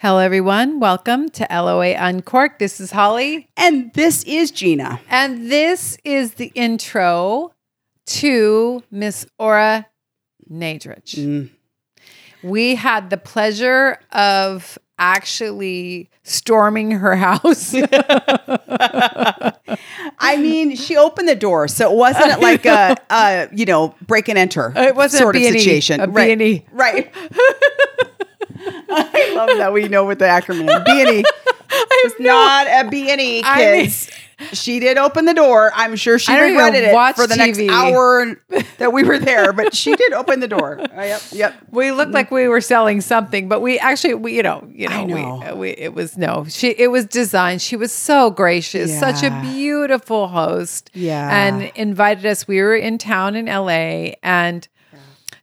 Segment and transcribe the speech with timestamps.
[0.00, 0.80] Hello, everyone.
[0.80, 2.58] Welcome to LOA Uncorked.
[2.58, 4.98] This is Holly, And this is Gina.
[5.10, 7.52] and this is the intro
[8.06, 9.86] to Miss Ora
[10.50, 11.16] Nadrich.
[11.16, 11.50] Mm.
[12.42, 17.74] We had the pleasure of actually storming her house.
[20.18, 24.28] I mean, she opened the door, so it wasn't like a, a you know break
[24.30, 26.00] and enter It wasn't a sort of situation.
[26.00, 26.64] a right, B&E.
[26.72, 27.14] right.
[29.20, 31.24] I love that we know what the acronym B and E.
[32.02, 34.10] It's not a B and E, I mean- kids.
[34.52, 35.70] she did open the door.
[35.74, 38.40] I'm sure she I don't even regretted it for the next hour
[38.78, 40.80] that we were there, but she did open the door.
[40.80, 41.54] Oh, yep, yep.
[41.70, 45.04] we looked like we were selling something, but we actually, we, you know, you know,
[45.04, 45.54] know.
[45.54, 47.62] We, we, it was no, she, it was designed.
[47.62, 50.90] She was so gracious, such a beautiful host.
[50.94, 51.28] Yeah.
[51.30, 52.48] And invited us.
[52.48, 54.66] We were in town in LA and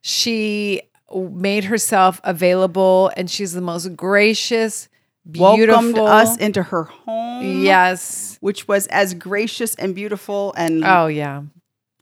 [0.02, 0.81] she
[1.13, 4.89] made herself available and she's the most gracious,
[5.30, 5.66] beautiful.
[5.93, 7.61] Welcomed us into her home.
[7.63, 8.38] Yes.
[8.41, 11.44] which was as gracious and beautiful and Oh, yeah.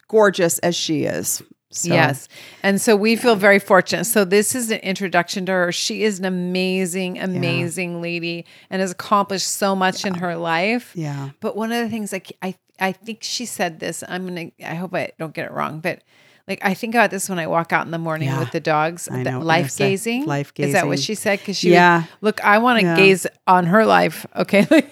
[0.08, 1.42] gorgeous as she is.
[1.72, 2.30] So, Yes.
[2.64, 4.06] And so we feel very fortunate.
[4.06, 5.72] So this is an introduction to her.
[5.73, 10.94] She is an amazing, amazing lady and has accomplished so much in her life.
[10.95, 11.31] Yeah.
[11.42, 14.03] But one of the things like I I think she said this.
[14.08, 16.02] I'm gonna I hope I don't get it wrong, but
[16.48, 18.40] like I think about this when I walk out in the morning Yeah.
[18.40, 19.10] with the dogs.
[19.12, 20.30] I know what you're life gazing.
[20.58, 21.40] Is that what she said?
[21.40, 22.02] Because she Yeah.
[22.02, 22.96] would, look, I want to Yeah.
[22.96, 24.26] gaze on her life.
[24.36, 24.66] Okay.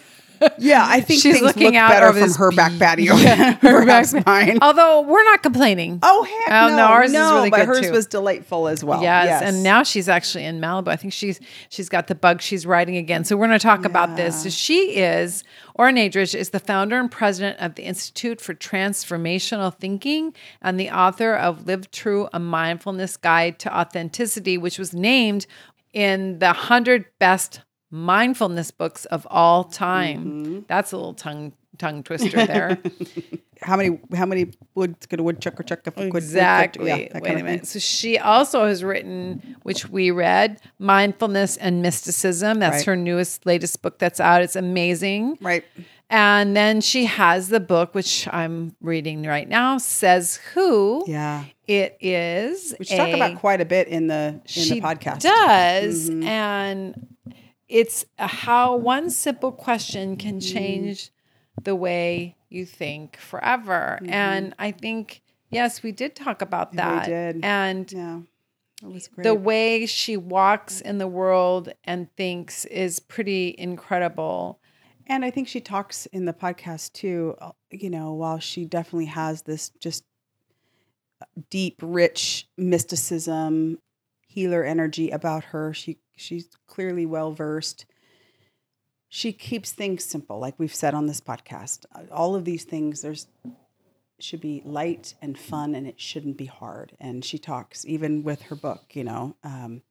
[0.58, 3.16] Yeah, I think She's things looking look out better from her back patio.
[3.16, 4.60] her Perhaps back- mine.
[4.62, 6.00] Although we're not complaining.
[6.04, 6.78] Oh heck Oh, no!
[6.78, 7.92] no, ours is no, really but good, hers too.
[7.92, 9.02] was delightful as well.
[9.02, 10.88] Yes, and now she's actually in Malibu.
[10.90, 12.42] I think she's she's got the bug.
[12.42, 13.24] She's writing again.
[13.24, 14.44] So we're going to talk about this.
[14.44, 15.44] So she is,
[15.76, 20.90] Ora Nadrich is the founder and president of the Institute for Transformational Thinking and the
[20.90, 25.46] author of Live True: A Mindfulness Guide to Authenticity, which was named
[25.94, 27.62] in the hundred best
[27.94, 30.26] mindfulness books of all time.
[30.26, 30.60] Mm-hmm.
[30.68, 32.78] That's a little tongue tongue twister there.
[33.62, 36.88] how many how many wood could a woodchucker chuck if a wood- Exactly.
[36.90, 37.68] yeah, Wait a minute.
[37.68, 42.60] So she also has written, which we read, Mindfulness and Mysticism.
[42.60, 42.86] That's Right.
[42.88, 44.42] her newest, latest book that's out.
[44.42, 45.38] It's amazing.
[45.40, 45.64] Right.
[46.10, 51.06] And then she has the book, which I'm reading right now, Says Who.
[51.08, 51.46] Yeah.
[51.68, 52.76] It is.
[52.78, 55.22] Which talk about quite a bit in the in she the podcast.
[55.22, 56.10] does.
[56.10, 56.24] Mm-hmm.
[56.28, 57.08] And
[57.74, 60.54] it's how one simple question can Mm-hmm.
[60.56, 61.12] change
[61.64, 64.00] the way you think forever.
[64.08, 67.06] And I think, yes, we did talk about that.
[67.08, 67.44] did.
[67.44, 68.20] And Yeah.
[68.84, 69.24] Was great.
[69.24, 74.60] the way she walks in the world and thinks is pretty incredible.
[75.08, 79.06] And I think she talks in the podcast too, uh, you know, while she definitely
[79.08, 80.04] has this just
[81.22, 83.80] uh, deep, rich mysticism,
[84.28, 85.74] healer energy about her.
[85.74, 87.86] She she's clearly well versed.
[89.10, 91.86] She keeps things simple, like we've said on this podcast.
[92.12, 93.28] All of these things, there's
[94.20, 96.94] should be light and fun, and it shouldn't be hard.
[97.00, 99.36] And she talks even with her book, you know.
[99.44, 99.82] Um,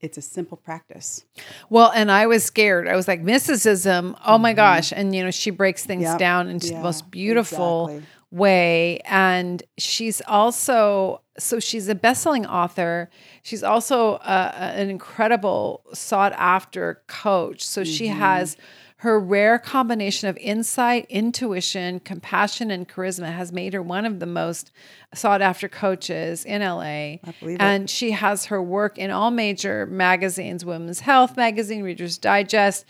[0.00, 1.24] it's a simple practice.
[1.70, 2.88] Well, and I was scared.
[2.88, 4.92] I was like, mysticism, oh my gosh.
[4.92, 6.12] And, you know, she breaks things Mm-hmm.
[6.12, 6.18] Yep.
[6.18, 8.10] down into Yeah, the most beautiful exactly.
[8.30, 9.00] Way.
[9.04, 13.08] And she's also, so she's a best-selling author.
[13.42, 17.64] She's also an incredible sought-after coach.
[17.64, 18.18] So she Mm-hmm.
[18.18, 18.56] has
[19.00, 24.26] her rare combination of insight, intuition, compassion, and charisma has made her one of the
[24.26, 24.72] most
[25.14, 26.80] sought after coaches in LA.
[26.82, 27.62] I believe it.
[27.62, 32.86] and she has her work in all major magazines Women's Health Magazine, Reader's Digest,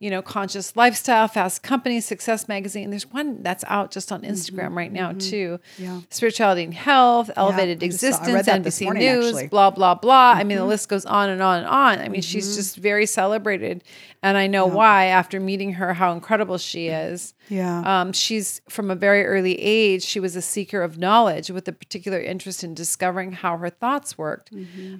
[0.00, 2.90] you know, Conscious Lifestyle, Fast Company, Success Magazine.
[2.90, 5.58] There's one that's out just on Instagram right now, too.
[5.76, 5.82] Mm-hmm.
[5.82, 6.00] Yeah.
[6.10, 9.42] Spirituality and Health, Elevated saw- I Existence, this NBC morning, News, actually.
[9.44, 9.50] Mm-hmm.
[9.50, 10.34] blah, blah, blah.
[10.36, 11.98] I mean, the list goes on and on and on.
[11.98, 13.82] I mean, she's just very celebrated.
[14.22, 17.34] And I know why after meeting her, how incredible she is.
[17.48, 17.82] Yeah.
[18.02, 21.72] Um, she's from a very early age, she was a seeker of knowledge with a
[21.72, 24.52] particular interest in discovering how her thoughts worked.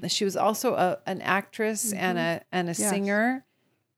[0.08, 3.44] She was also a, an actress and a and a singer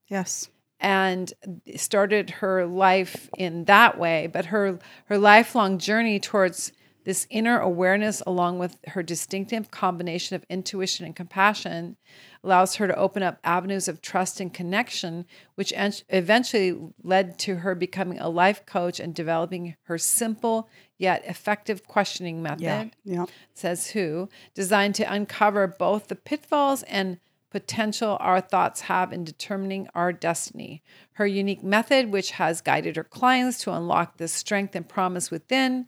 [0.07, 0.49] yes.
[0.81, 1.33] And
[1.75, 6.71] started her life in that way but her her lifelong journey towards
[7.03, 11.95] this inner awareness along with her distinctive combination of intuition and compassion
[12.43, 15.25] allows her to open up avenues of trust and connection
[15.55, 20.69] which en- eventually led to her becoming a life coach and developing her simple
[20.99, 22.85] yet effective questioning method Yeah.
[23.03, 23.25] Yeah.
[23.53, 27.19] says who, designed to uncover both the pitfalls and
[27.51, 30.81] potential our thoughts have in determining our destiny.
[31.13, 35.87] Her unique method, which has guided her clients to unlock the strength and promise within,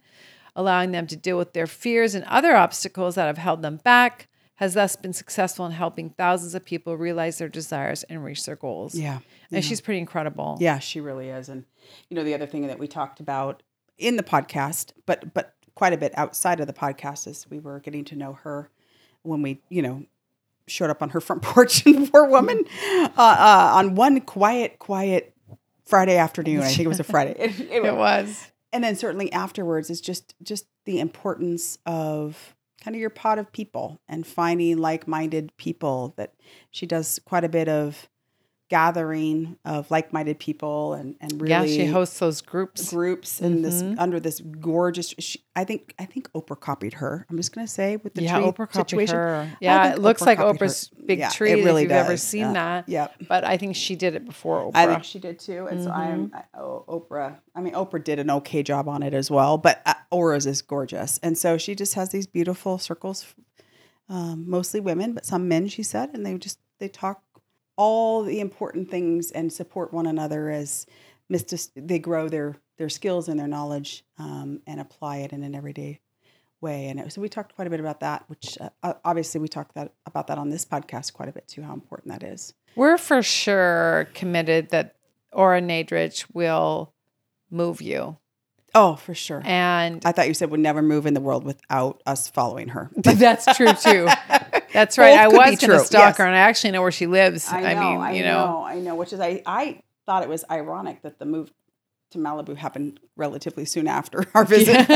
[0.54, 4.28] allowing them to deal with their fears and other obstacles that have held them back,
[4.56, 8.56] has thus been successful in helping thousands of people realize their desires and reach their
[8.56, 8.94] goals.
[8.94, 9.18] Yeah.
[9.50, 10.58] And she's pretty incredible.
[10.60, 11.48] Yeah, she really is.
[11.48, 11.64] And
[12.08, 13.62] you know, the other thing that we talked about
[13.98, 17.80] in the podcast, but but quite a bit outside of the podcast is we were
[17.80, 18.70] getting to know her
[19.22, 20.04] when we, you know,
[20.66, 25.34] showed up on her front porch and poor woman uh, uh, on one quiet, quiet
[25.84, 26.60] Friday afternoon.
[26.62, 27.34] I think it was a Friday.
[27.38, 28.50] It, it It was.
[28.72, 33.50] and then certainly afterwards is just just the importance of kind of your pot of
[33.52, 36.34] people and finding like-minded people that
[36.70, 38.08] she does quite a bit of
[38.74, 42.90] gathering of like-minded people and and really yeah, she hosts those groups.
[42.90, 47.24] groups in this under this gorgeous she, I think I think Oprah copied her.
[47.30, 49.16] I'm just going to say with the yeah, tree Oprah copied situation.
[49.16, 49.48] her.
[49.60, 50.66] Yeah, it looks Oprah like copied her.
[50.66, 52.52] Oprah's big Yeah, tree it really if you've ever seen Yeah.
[52.54, 52.88] that.
[52.88, 54.76] yeah But I think she did it before Oprah.
[54.82, 56.36] I think she did too, and so I'm Mm-hmm.
[56.36, 57.36] I, oh, Oprah.
[57.54, 60.62] I mean, Oprah did an okay job on it as well, but uh, Ora's is
[60.62, 63.18] gorgeous, and so she just has these beautiful circles,
[64.08, 65.68] um, mostly women, but some men.
[65.68, 67.22] She said, and they just they talk
[67.76, 70.86] all the important things and support one another as
[71.28, 71.60] mystic.
[71.74, 76.00] They grow their their skills and their knowledge um, and apply it in an everyday
[76.60, 76.88] way.
[76.88, 79.74] And it, so we talked quite a bit about that, which uh, obviously we talked
[79.74, 81.62] that about that on this podcast quite a bit too.
[81.62, 82.54] How important that is.
[82.74, 84.96] We're for sure committed that
[85.32, 86.92] Ora Nadrich will
[87.50, 88.16] move you.
[88.74, 89.40] Oh, for sure.
[89.44, 92.90] And I thought you said would never move in the world without us following her.
[92.96, 94.08] that's true too.
[94.74, 95.12] That's right.
[95.12, 96.16] Both I was going to stalk yes.
[96.18, 97.48] her, and I actually know where she lives.
[97.48, 98.94] I, I know, mean, I you know, know, I know.
[98.96, 101.52] Which is, I, I thought it was ironic that the move
[102.10, 104.86] to Malibu happened relatively soon after our visit.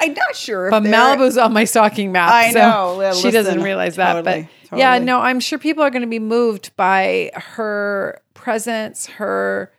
[0.00, 0.66] I'm not sure.
[0.66, 2.30] If but Malibu's on my stalking map.
[2.30, 3.00] I so know.
[3.00, 4.12] Yeah, she doesn't realize that.
[4.24, 9.06] totally, but yeah, no, I'm sure people are going to be moved by her presence,
[9.06, 9.72] her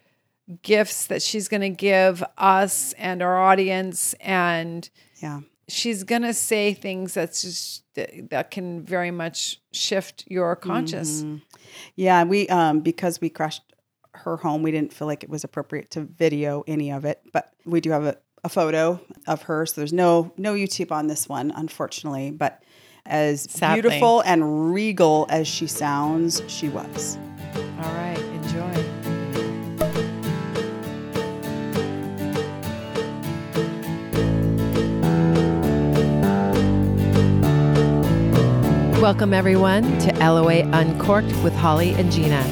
[0.64, 4.90] gifts that she's going to give us and our audience, and
[5.22, 5.42] Yeah.
[5.70, 11.22] She's going to say things that's just that that can very much shift your conscious.
[11.22, 11.38] Mm-hmm.
[11.96, 12.24] Yeah.
[12.24, 13.64] We um because we crashed
[14.16, 17.54] her home, we didn't feel like it was appropriate to video any of it, but
[17.66, 19.66] we do have a, a photo of her.
[19.66, 22.32] So there's no no YouTube on this one, unfortunately.
[22.32, 22.64] But
[23.06, 23.82] as Sadly.
[23.82, 27.18] beautiful and regal as she sounds, she was.
[27.56, 28.18] All right,
[39.02, 42.44] Welcome, everyone, to LOA Uncorked with Holly and Gina.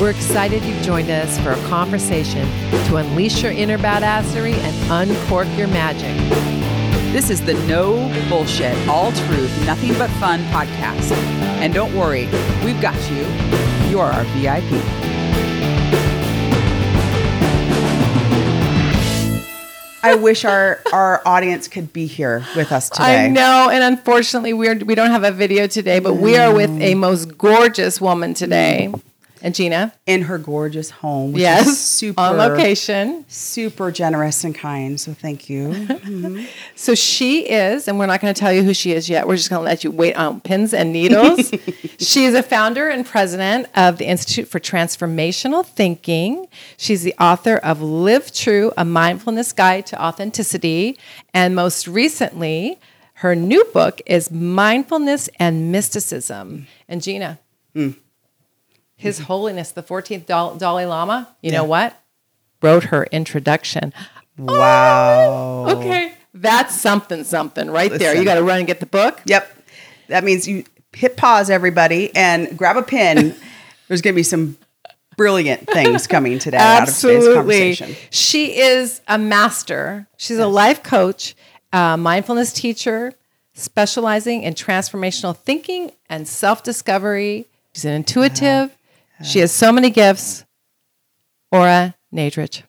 [0.00, 2.44] We're excited you've joined us for a conversation
[2.86, 6.16] to unleash your inner badassery and uncork your magic.
[7.12, 11.12] This is the No Bullshit, All Truth, Nothing But Fun podcast.
[11.60, 12.26] And don't worry,
[12.64, 13.24] we've got you.
[13.88, 15.17] You are our VIP.
[20.02, 23.24] I wish our, our audience could be here with us today.
[23.24, 26.70] I know, and unfortunately, we're we don't have a video today, but we are with
[26.80, 28.92] a most gorgeous woman today,
[29.42, 29.92] and Gina.
[30.06, 31.32] In her gorgeous home.
[31.32, 33.24] Which Yes, Is super, on location.
[33.28, 35.00] super generous and kind.
[35.00, 35.68] So thank you.
[36.08, 36.46] Mm-hmm.
[36.74, 39.26] So she is, and we're not going to tell you who she is yet.
[39.26, 41.50] We're just going to let you wait on pins and needles.
[41.98, 46.48] she is a founder and president of the Institute for Transformational Thinking.
[46.76, 50.98] She's the author of Live True, a mindfulness guide to authenticity.
[51.34, 52.78] And most recently,
[53.14, 56.66] her new book is Mindfulness and Mysticism.
[56.88, 57.38] And Gina,
[57.74, 57.96] mm.
[58.98, 59.26] His mm-hmm.
[59.26, 61.98] Holiness, the 14th Dal- Dalai Lama, you know what?
[62.60, 63.94] Wrote her introduction.
[64.36, 65.66] wow.
[65.68, 66.14] Oh, okay.
[66.34, 68.16] That's something, something right there.
[68.16, 69.20] You got to run and get the book.
[69.24, 69.56] Yep.
[70.08, 73.36] That means you hit pause, everybody, and grab a pen.
[73.88, 74.58] There's going to be some
[75.16, 77.94] brilliant things coming today out of today's conversation.
[78.10, 80.08] She is a master.
[80.16, 81.36] She's a life coach,
[81.72, 83.12] a mindfulness teacher,
[83.54, 87.46] specializing in transformational thinking and self discovery.
[87.74, 88.76] She's an intuitive.
[89.22, 90.44] She has so many gifts.
[91.50, 92.62] Ora Nadrich,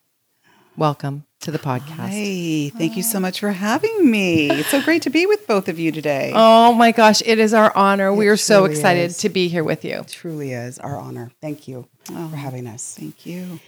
[0.75, 2.07] welcome to the podcast.
[2.07, 4.49] Hey, thank you so much for having me.
[4.49, 6.31] It's so great to be with both of you today.
[6.33, 8.11] Oh my gosh, it is our honor.
[8.11, 9.17] we are so excited is.
[9.19, 9.99] to be here with you.
[9.99, 11.31] It Truly is our honor.
[11.39, 12.27] Thank you for oh.
[12.29, 12.95] having us.
[12.99, 13.59] Thank you.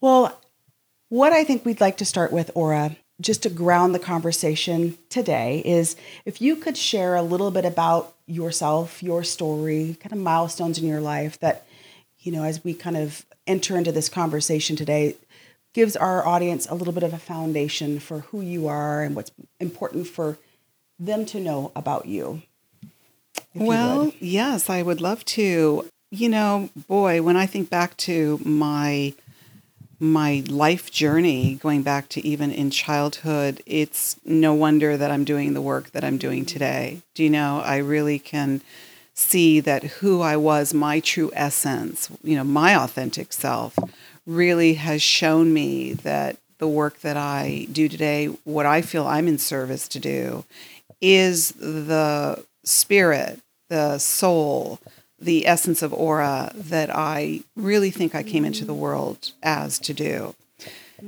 [0.00, 0.36] Well,
[1.08, 5.62] what I think we'd like to start with, Ora, just to ground the conversation today,
[5.64, 10.78] is if you could share a little bit about yourself, your story, kind of milestones
[10.78, 11.64] in your life that,
[12.24, 15.14] you know, as we kind of enter into this conversation today,
[15.74, 19.30] gives our audience a little bit of a foundation for who you are and what's
[19.60, 20.38] important for
[20.98, 22.42] them to know about you.
[23.54, 25.88] if you Well, yes, I would love to.
[26.10, 29.14] You know, boy, when I think back to my
[30.00, 35.54] my life journey, going back to even in childhood, it's no wonder that I'm doing
[35.54, 37.00] the work that I'm doing today.
[37.14, 37.62] Do you know?
[37.64, 38.60] I really can
[39.14, 43.78] see that who I was, my true essence, you know, my authentic self,
[44.26, 49.28] really has shown me that the work that I do today, what I feel I'm
[49.28, 50.44] in service to do,
[51.00, 54.80] is the spirit, the soul,
[55.18, 59.94] the essence of Ora that I really think I came into the world as to
[59.94, 60.34] do.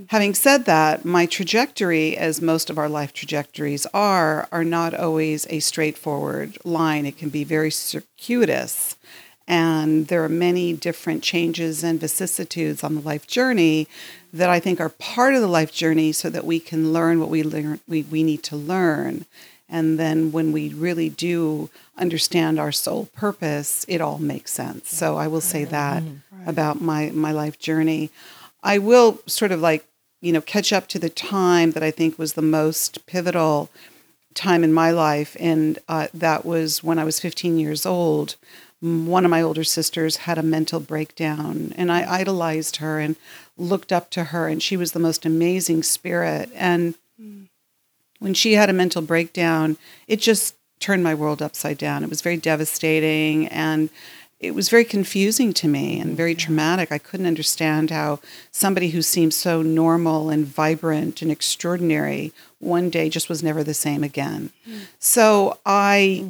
[0.09, 5.47] Having said that, my trajectory, as most of our life trajectories are, are not always
[5.51, 7.07] a straightforward line.
[7.07, 8.97] It can be very circuitous.
[9.49, 13.87] And there are many different changes and vicissitudes on the life journey
[14.33, 17.29] that I think are part of the life journey so that we can learn what
[17.29, 19.25] we learn we, we need to learn.
[19.69, 24.95] And then when we really do understand our soul purpose, it all makes sense.
[24.95, 26.49] So I will say that mm-hmm.
[26.49, 28.11] about my, my life journey.
[28.67, 29.87] I will sort of like,
[30.21, 33.71] you know, catch up to the time that I think was the most pivotal
[34.35, 35.37] time in my life.
[35.39, 38.35] And uh, that was when I was 15 years old.
[38.81, 43.17] One of my older sisters had a mental breakdown, and I idolized her and
[43.57, 46.51] looked up to her, and she was the most amazing spirit.
[46.55, 46.95] And
[48.19, 52.03] when she had a mental breakdown, it just turned my world upside down.
[52.03, 53.89] It was very devastating and
[54.39, 56.93] it was very confusing to me and very traumatic.
[56.93, 63.09] I couldn't understand how somebody who seemed so normal and vibrant and extraordinary one day
[63.09, 64.51] just was never the same again.
[64.69, 64.81] Mm.
[64.99, 66.29] So I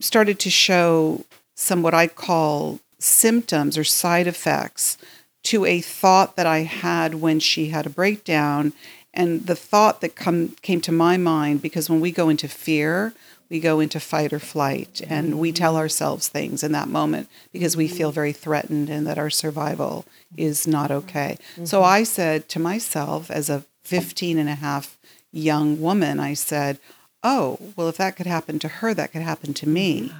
[0.00, 4.98] started to show some what I call symptoms or side effects
[5.44, 8.72] to a thought that I had when she had a breakdown.
[9.14, 13.14] And the thought that come, came to my mind, because when we go into fear,
[13.50, 17.76] we go into fight or flight and we tell ourselves things in that moment because
[17.76, 20.04] we feel very threatened and that our survival
[20.36, 21.38] is not okay.
[21.52, 21.64] Mm-hmm.
[21.64, 24.98] So I said to myself as a 15 and a half
[25.32, 26.78] young woman, I said,
[27.22, 30.12] oh, well, if that could happen to her, that could happen to me.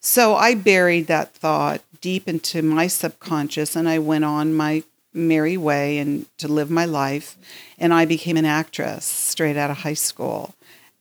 [0.00, 4.82] So I buried that thought deep into my subconscious and I went on my
[5.14, 7.38] merry way and to live my life.
[7.78, 10.54] And I became an actress straight out of high school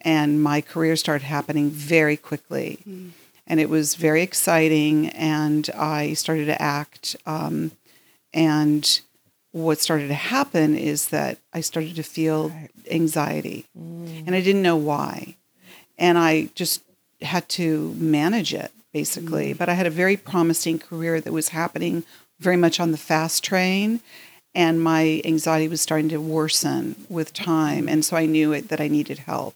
[0.04, 2.80] and my career started happening very quickly.
[2.88, 3.12] Mm.
[3.46, 7.16] And it was very exciting, and I started to act.
[7.26, 7.72] Um,
[8.34, 9.02] and
[9.52, 12.52] what started to happen is that I started to feel
[12.90, 14.24] anxiety, mm.
[14.26, 15.36] and I didn't know why.
[15.98, 16.84] And I just
[17.22, 19.54] had to manage it, basically.
[19.54, 19.58] Mm.
[19.58, 22.04] But I had a very promising career that was happening
[22.40, 24.00] very much on the fast train
[24.56, 28.82] and my anxiety was starting to worsen with time and so i knew it, that
[28.82, 29.56] i needed help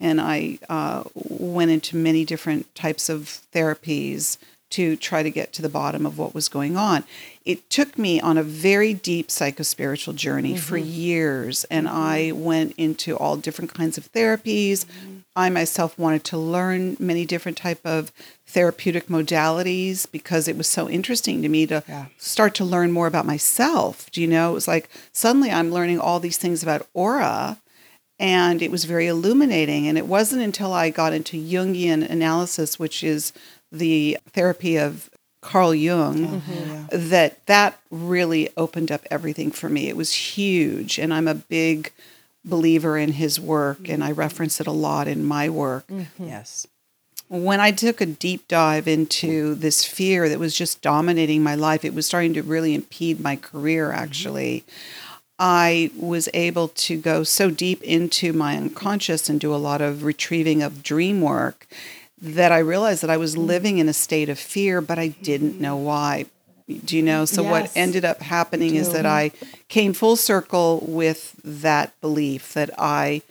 [0.00, 4.38] and I uh, went into many different types of therapies
[4.70, 7.02] to try to get to the bottom of what was going on.
[7.44, 10.60] It took me on a very deep psychospiritual journey mm-hmm.
[10.60, 11.96] for years, and mm-hmm.
[11.96, 14.84] I went into all different kinds of therapies.
[14.84, 15.16] Mm-hmm.
[15.34, 18.12] I myself wanted to learn many different type of
[18.46, 22.06] therapeutic modalities because it was so interesting to me to yeah.
[22.18, 24.10] start to learn more about myself.
[24.10, 24.50] Do you know?
[24.50, 27.58] It was like suddenly I'm learning all these things about Ora
[28.20, 29.88] and it was very illuminating.
[29.88, 33.32] And it wasn't until I got into Jungian analysis, which is
[33.72, 35.08] the therapy of
[35.40, 37.08] Carl Jung, mm-hmm.
[37.08, 39.88] that that really opened up everything for me.
[39.88, 41.92] It was huge, and I'm a big
[42.44, 45.86] believer in his work, and I reference it a lot in my work.
[45.86, 46.26] Mm-hmm.
[46.26, 46.66] Yes.
[47.28, 51.86] When I took a deep dive into this fear that was just dominating my life,
[51.86, 54.64] it was starting to really impede my career, actually.
[54.66, 55.09] Mm-hmm.
[55.42, 60.04] I was able to go so deep into my unconscious and do a lot of
[60.04, 61.66] retrieving of dream work
[62.20, 65.58] that I realized that I was living in a state of fear, but I didn't
[65.58, 66.26] know why.
[66.84, 67.24] Do you know?
[67.24, 67.50] So, yes.
[67.50, 69.32] what ended up happening is that I
[69.68, 73.22] came full circle with that belief that I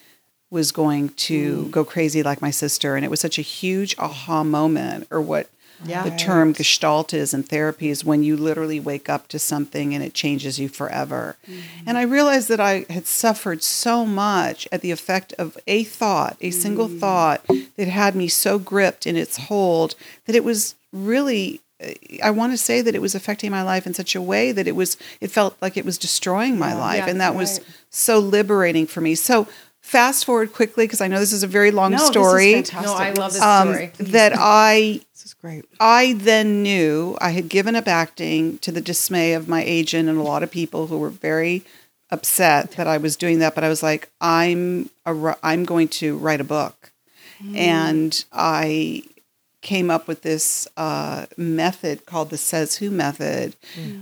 [0.49, 1.71] was going to mm.
[1.71, 2.95] go crazy like my sister.
[2.95, 5.47] And it was such a huge aha moment, or what
[5.85, 9.93] yeah, the term gestalt is in therapy is when you literally wake up to something
[9.93, 11.37] and it changes you forever.
[11.47, 11.89] Mm-hmm.
[11.89, 16.37] And I realized that I had suffered so much at the effect of a thought,
[16.41, 16.59] a mm-hmm.
[16.59, 17.45] single thought
[17.77, 19.95] that had me so gripped in its hold
[20.25, 21.91] that it was really uh,
[22.23, 24.67] I want to say that it was affecting my life in such a way that
[24.67, 27.37] it was it felt like it was destroying my yeah, life yeah, and that right.
[27.37, 29.15] was so liberating for me.
[29.15, 29.47] So
[29.81, 32.63] fast forward quickly because I know this is a very long no, story.
[32.73, 33.91] no, I love this um, story.
[33.99, 35.01] that I
[35.41, 35.65] great.
[35.79, 40.17] I then knew I had given up acting to the dismay of my agent and
[40.17, 41.63] a lot of people who were very
[42.11, 43.55] upset that I was doing that.
[43.55, 46.91] But I was like, I'm a, I'm going to write a book,
[47.41, 47.55] mm.
[47.55, 49.03] and I
[49.61, 53.55] came up with this uh, method called the Says Who method,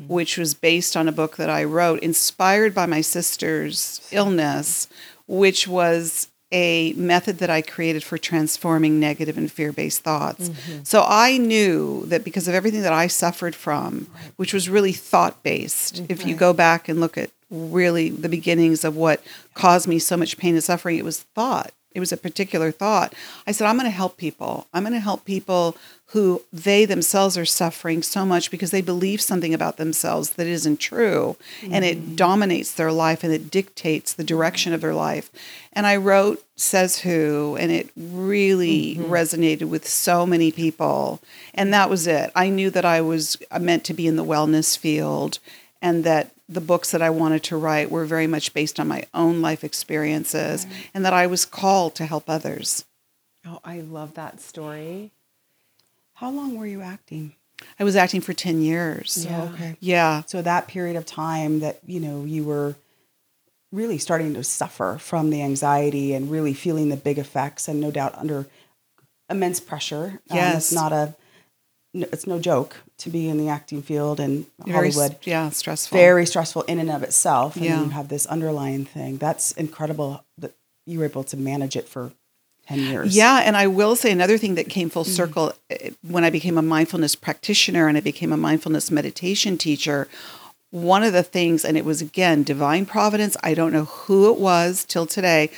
[0.08, 4.88] which was based on a book that I wrote, inspired by my sister's illness,
[5.26, 10.50] which was a method that I created for transforming negative and fear based thoughts.
[10.50, 10.84] Mm-hmm.
[10.84, 15.44] So I knew that because of everything that I suffered from, which was really thought
[15.44, 16.40] based, if you mm-hmm.
[16.40, 19.22] go back and look at really the beginnings of what
[19.54, 21.72] caused me so much pain and suffering, it was thought.
[21.92, 23.14] It was a particular thought.
[23.48, 24.68] I said, I'm going to help people.
[24.74, 25.78] I'm going to help people
[26.12, 30.80] who they themselves are suffering so much because they believe something about themselves that isn't
[30.80, 31.36] true.
[31.70, 32.16] And it mm.
[32.16, 35.30] dominates their life and it dictates the direction of their life.
[35.74, 39.12] And I wrote Says Who, and it really mm-hmm.
[39.12, 41.20] resonated with so many people.
[41.54, 42.32] And that was it.
[42.36, 45.40] I knew that I was meant to be in the wellness field
[45.82, 49.04] and that the books that I wanted to write were very much based on my
[49.14, 52.86] own life experiences and that I was called to help others.
[53.46, 55.12] Oh, I love that story.
[56.16, 57.34] How long were you acting?
[57.80, 59.26] I was acting for 10 years.
[59.26, 59.42] Yeah.
[59.44, 59.76] Oh, okay.
[59.80, 60.24] Yeah.
[60.28, 62.76] So that period of time that you know you were
[63.72, 67.92] really starting to suffer from the anxiety and really feeling the big effects, and no
[67.92, 68.48] doubt under
[69.30, 70.22] immense pressure.
[70.30, 70.66] Um, Yes.
[70.66, 71.16] it's not a,
[71.94, 75.18] It's no joke to be in the acting field and Very, Hollywood.
[75.24, 75.98] yeah, stressful.
[75.98, 77.84] Very stressful in and of itself, and Yeah.
[77.84, 79.18] you have this underlying thing.
[79.18, 80.54] That's incredible that
[80.86, 82.12] you were able to manage it for
[82.68, 83.16] ten years.
[83.16, 86.58] Yeah, and I will say another thing that came full circle eh, when I became
[86.58, 90.08] a mindfulness practitioner and I became a mindfulness meditation teacher.
[90.72, 94.38] One of the things, and it was again divine providence, I don't know who it
[94.40, 95.50] was till today.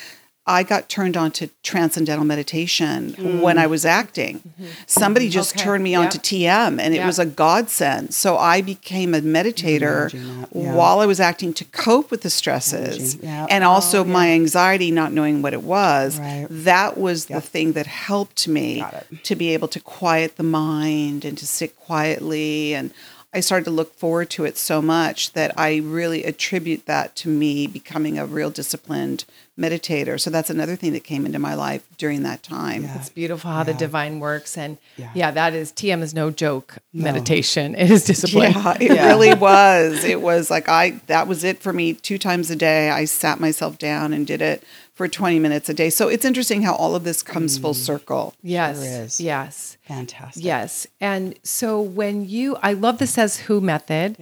[0.49, 4.41] I got turned on to transcendental meditation when I was acting.
[4.87, 6.09] Somebody just Okay, turned me on yeah.
[6.09, 7.05] to TM, and it Yeah.
[7.05, 8.13] was a godsend.
[8.15, 10.73] So I became a meditator yeah.
[10.73, 13.45] while I was acting to cope with the stresses yeah.
[13.49, 16.47] and also my anxiety, not knowing what it was Right.
[16.49, 18.83] that was the thing that helped me
[19.23, 22.91] to be able to quiet the mind and to sit quietly and
[23.31, 27.29] I started to look forward to it so much that I really attribute that to
[27.29, 29.23] me becoming a real disciplined
[29.59, 30.19] meditator.
[30.19, 32.83] So that's another thing that came into my life during that time.
[32.83, 32.97] Yeah.
[32.97, 34.57] It's beautiful how the divine works.
[34.57, 35.11] And yeah.
[35.13, 35.31] Yeah.
[35.31, 37.75] that is TM is no joke meditation.
[37.75, 38.53] It is discipline.
[38.53, 40.03] Yeah, it really was.
[40.03, 42.89] It was like I that was it for me two times a day.
[42.89, 44.63] I sat myself down and did it
[44.99, 45.89] for 20 minutes a day.
[45.89, 47.77] So it's interesting how all of this comes full mm.
[47.77, 48.33] circle.
[48.43, 49.15] Yes.
[49.15, 49.25] Sure.
[49.25, 49.77] Yes.
[49.83, 50.43] fantastic.
[50.43, 50.87] Yes.
[50.99, 54.17] And so when you, I love the says who method.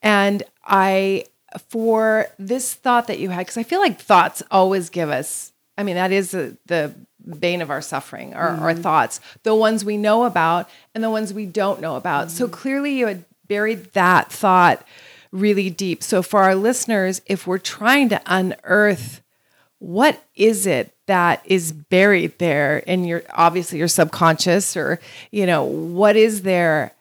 [0.00, 1.26] And I,
[1.68, 5.82] for this thought that you had, because I feel like thoughts always give us, I
[5.82, 6.94] mean, that is the, the
[7.38, 8.82] bane of our suffering, our, our mm-hmm.
[8.82, 12.30] thoughts, the ones we know about and the ones we don't know about.
[12.30, 12.54] So mm-hmm.
[12.54, 14.86] clearly you had buried that thought
[15.30, 16.02] really deep.
[16.02, 19.22] So for our listeners, if we're trying to unearth
[19.78, 25.00] what is it that is buried there in your obviously your subconscious or
[25.32, 26.92] you know what is there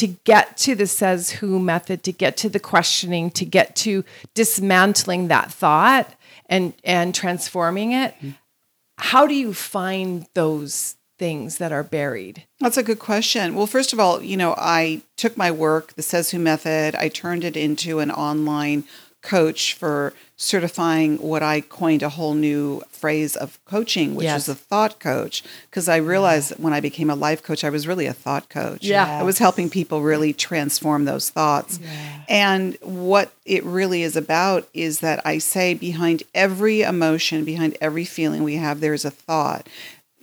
[0.00, 4.02] to get to the says who method to get to the questioning to get to
[4.32, 6.14] dismantling that thought
[6.46, 8.14] and and transforming it.
[8.14, 8.30] Hmm.
[8.96, 12.46] How do you find those things that are buried?
[12.60, 13.54] That's a good question.
[13.54, 17.08] Well, first of all, you know, I took my work, the Says Who method, I
[17.08, 18.84] turned it into an online
[19.22, 24.42] coach for certifying what I coined a whole new phrase of coaching, which Yes.
[24.44, 25.42] is a thought coach.
[25.68, 28.48] Because I realized that when I became a life coach, I was really a thought
[28.48, 28.82] coach.
[28.82, 29.20] Yeah.
[29.20, 31.78] I was helping people really transform those thoughts.
[31.82, 32.20] Yeah.
[32.28, 38.06] And what it really is about is that I say behind every emotion, behind every
[38.06, 39.66] feeling we have, there is a thought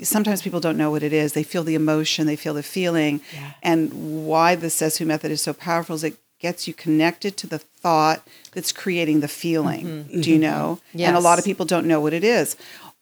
[0.04, 1.34] sometimes people don't know what it is.
[1.34, 3.20] They feel the emotion, they feel the feeling.
[3.34, 3.54] Yeah.
[3.64, 7.60] And why the Who method is so powerful is it gets you connected to the
[7.60, 9.86] thought that's creating the feeling.
[9.86, 10.22] Mm-hmm.
[10.22, 10.42] Do you mm-hmm.
[10.42, 10.80] know?
[11.00, 12.56] And a lot of people don't know what it is.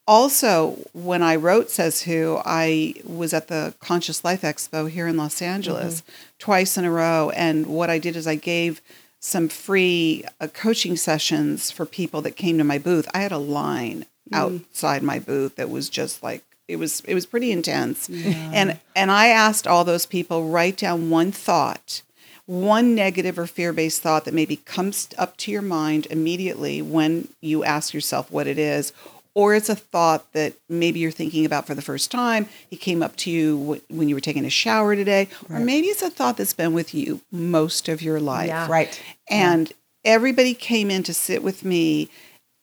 [0.08, 5.16] Also, when I wrote Says Who, I was at the Conscious Life Expo here in
[5.16, 6.10] Los Angeles mm-hmm.
[6.38, 7.30] twice in a row.
[7.30, 8.80] And what I did is I gave
[9.18, 13.08] some free uh, coaching sessions for people that came to my booth.
[13.12, 14.36] I had a line mm.
[14.36, 18.08] outside my booth that was just like it was it was pretty intense.
[18.08, 22.02] And and I asked all those people write down one thought,
[22.46, 27.64] one negative or fear-based thought that maybe comes up to your mind immediately when you
[27.64, 28.92] ask yourself what it is
[29.36, 32.48] or it's a thought that maybe you're thinking about for the first time.
[32.70, 35.88] It came up to you wh- when you were taking a shower today, or maybe
[35.88, 38.46] it's a thought that's been with you most of your life.
[38.46, 38.66] Yeah.
[38.66, 38.98] Right.
[39.28, 39.70] And
[40.06, 42.08] everybody came in to sit with me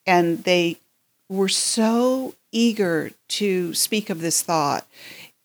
[0.04, 0.78] and they
[1.28, 4.84] were so eager to speak of this thought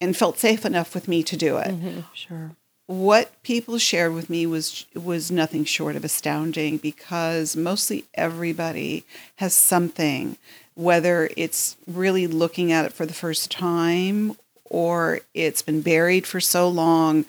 [0.02, 1.68] and felt safe enough with me to do it.
[1.68, 2.00] Mm-hmm.
[2.14, 2.52] Sure.
[2.90, 9.54] What people shared with me was was nothing short of astounding because mostly everybody has
[9.54, 10.38] something
[10.74, 16.40] whether it's really looking at it for the first time or it's been buried for
[16.40, 17.26] so long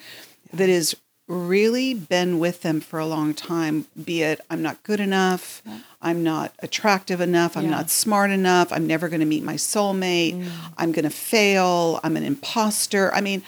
[0.51, 0.95] that has
[1.29, 5.63] really been with them for a long time, be it I'm not good enough,
[6.01, 7.71] I'm not attractive enough, I'm Yeah.
[7.71, 10.49] not smart enough, I'm never going to meet my soulmate, mm.
[10.79, 13.13] I'm going to fail, I'm an imposter.
[13.15, 13.43] I mean,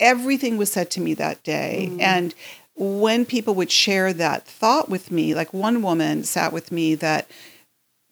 [0.00, 1.88] everything was said to me that day.
[1.90, 2.00] Mm-hmm.
[2.00, 2.34] And
[2.76, 7.28] when people would share that thought with me, like one woman sat with me that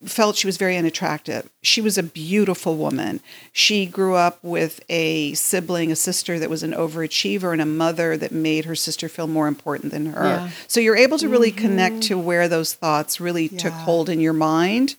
[0.05, 1.49] felt she was very unattractive.
[1.63, 3.19] She was a beautiful woman.
[3.51, 8.15] She grew up with a sibling, a sister that was an overachiever, and a mother
[8.15, 10.23] that made her sister feel more important than her.
[10.23, 10.49] Yeah.
[10.67, 12.09] So you're able to really connect mm-hmm.
[12.09, 14.95] to where those thoughts really took hold in your mind.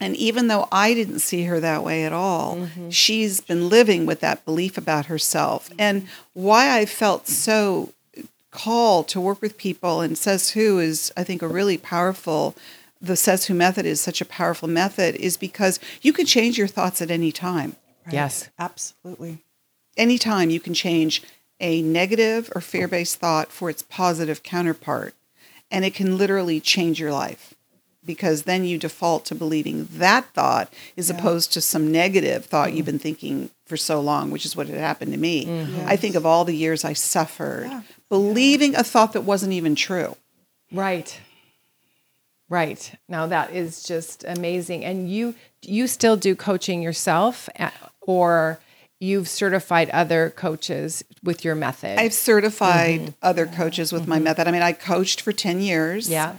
[0.00, 2.90] And even though I didn't see her that way at all, mm-hmm.
[2.90, 5.68] she's been living with that belief about herself.
[5.68, 5.80] Mm-hmm.
[5.80, 7.92] And why I felt so
[8.50, 12.54] called to work with people and says who is I think a really powerful
[13.00, 16.68] the says who method is such a powerful method is because you can change your
[16.68, 17.76] thoughts at any time.
[18.10, 18.48] Yes.
[18.58, 19.38] Absolutely.
[19.96, 21.22] Anytime you can change
[21.60, 25.14] a negative or fear-based thought for its positive counterpart
[25.70, 27.54] and it can literally change your life
[28.04, 32.86] because then you default to believing that thought as opposed to some negative thought you've
[32.86, 32.92] mm-hmm.
[32.92, 35.46] been thinking for so long, which is what had happened to me.
[35.46, 35.86] Mm-hmm.
[35.88, 37.82] I think of all the years I suffered Yeah.
[38.08, 40.16] believing a thought that wasn't even true.
[40.70, 41.18] Right.
[42.48, 42.92] Right.
[43.08, 44.84] Now that is just amazing.
[44.84, 47.70] And you you still do coaching yourself eh,
[48.02, 48.60] or
[49.00, 51.98] you've certified other coaches with your method.
[51.98, 53.10] I've certified mm-hmm.
[53.22, 54.48] other coaches with my method.
[54.48, 56.08] I mean, I coached for 10 years.
[56.08, 56.34] Yeah.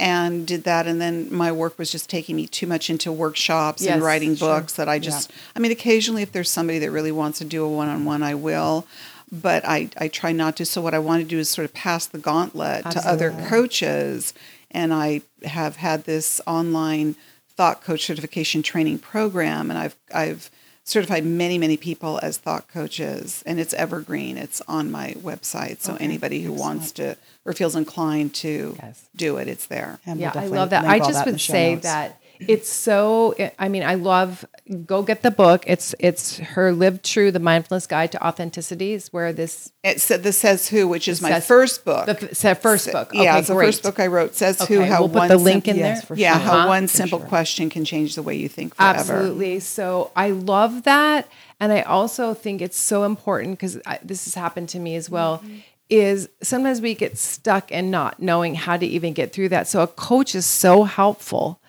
[0.00, 0.86] And did that.
[0.86, 4.36] And then my work was just taking me too much into workshops Yes, and writing
[4.36, 4.60] sure.
[4.60, 7.64] books that I just, I mean, occasionally if there's somebody that really wants to do
[7.64, 8.86] a one on one, I will.
[9.32, 10.64] But I, I try not to.
[10.64, 14.32] So what I want to do is sort of pass the gauntlet to other coaches.
[14.70, 17.16] And I have had this online
[17.56, 19.68] thought coach certification training program.
[19.68, 20.48] And I've, I've,
[20.88, 25.96] certified many many people as thought coaches and it's evergreen it's on my website so
[26.00, 29.04] anybody who wants to or feels inclined to Yes.
[29.14, 30.84] do it it's there And we'll yeah, I love that.
[30.84, 31.82] I just would say notes.
[31.84, 34.44] that it's so I mean, I love
[34.86, 35.64] go get the book.
[35.66, 40.22] It's it's her Live True, the mindfulness guide to authenticity is where this it said
[40.22, 43.10] the says who which is my Says- first book the first book.
[43.12, 45.38] yeah Okay, it's the first book i wrote says who how we'll put one the
[45.38, 46.02] link simple- in there.
[46.08, 46.68] Yes, yeah how Uh-huh.
[46.68, 47.28] one simple sure.
[47.28, 49.60] question can change the way you think forever Absolutely.
[49.60, 51.28] So I love that.
[51.60, 55.42] And I also think it's so important because this has happened to me as well.
[55.90, 59.66] Is sometimes we get stuck and not knowing how to even get through that.
[59.66, 61.60] So a coach is so helpful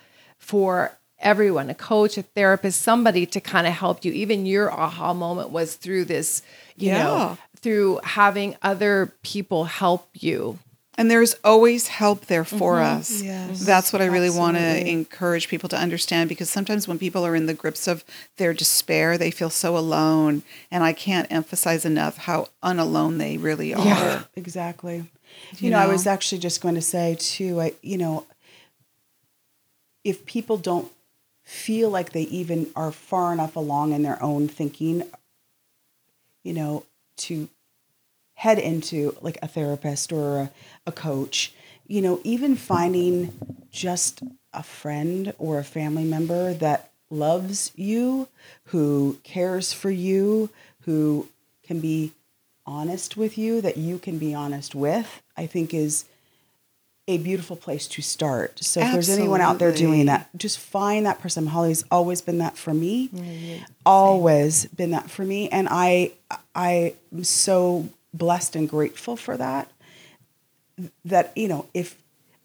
[0.50, 4.12] for everyone a coach, a therapist, somebody to kind of help you.
[4.12, 6.42] Even your aha moment was through this,
[6.76, 7.04] you Yeah.
[7.04, 10.58] know, through having other people help you.
[10.98, 12.98] And there's always help there for mm-hmm.
[12.98, 13.22] us.
[13.22, 17.24] Yes, That's what I really want to encourage people to understand because sometimes when people
[17.28, 18.04] are in the grips of
[18.38, 20.42] their despair, they feel so alone.
[20.72, 24.26] And I can't emphasize enough how unalone they really are.
[24.36, 24.96] Exactly.
[24.98, 25.06] You,
[25.60, 28.26] You know, I was actually just going to say too, I, you know,
[30.10, 30.92] if people don't
[31.44, 35.04] feel like they even are far enough along in their own thinking,
[36.44, 36.84] you know,
[37.18, 37.50] to
[38.36, 40.52] head into like a therapist or a,
[40.86, 41.54] a coach,
[41.88, 43.34] you know, even finding
[43.72, 44.22] just
[44.54, 48.28] a friend or a family member that loves you,
[48.66, 50.50] who cares for you,
[50.82, 51.28] who
[51.64, 52.14] can be
[52.66, 56.06] honest with you, that you can be honest with, I think is
[57.10, 58.64] a beautiful place to start.
[58.64, 61.48] So if there's anyone out there doing that, just find that person.
[61.48, 63.64] Holly's always been that for me.
[63.84, 65.50] Always been that for me.
[65.50, 66.12] And I
[66.54, 69.72] I am so blessed and grateful for that.
[71.04, 71.98] That, you know, if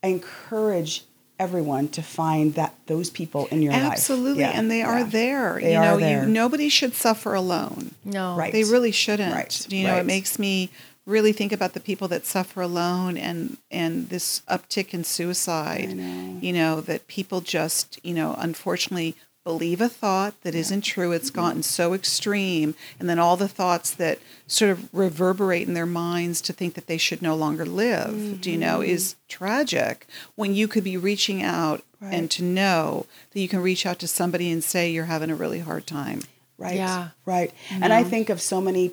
[0.03, 1.05] I encourage
[1.39, 3.93] everyone to find that those people in your life.
[3.93, 4.41] Absolutely.
[4.41, 5.05] Yeah, and they are yeah.
[5.05, 5.59] there.
[5.61, 6.25] They you are know, there.
[6.25, 7.95] you nobody should suffer alone.
[8.05, 8.35] No.
[8.35, 8.53] Right.
[8.53, 9.35] They really shouldn't.
[9.35, 10.71] Right, You know, it makes me
[11.07, 15.91] really think about the people that suffer alone and and this uptick in suicide.
[15.91, 16.39] know.
[16.41, 19.15] You know, that people just, you know, unfortunately
[19.45, 21.13] believe a thought that not true.
[21.13, 25.85] It's gotten so extreme and then all the thoughts that sort of reverberate in their
[25.85, 28.91] minds to think that they should no longer live, do you know, Mm-hmm.
[28.91, 33.85] is tragic when you could be reaching out and to know that you can reach
[33.87, 36.21] out to somebody and say you're having a really hard time.
[36.57, 36.77] Right.
[36.77, 37.11] Yeah.
[37.27, 37.53] Right.
[37.71, 38.93] And I think of so many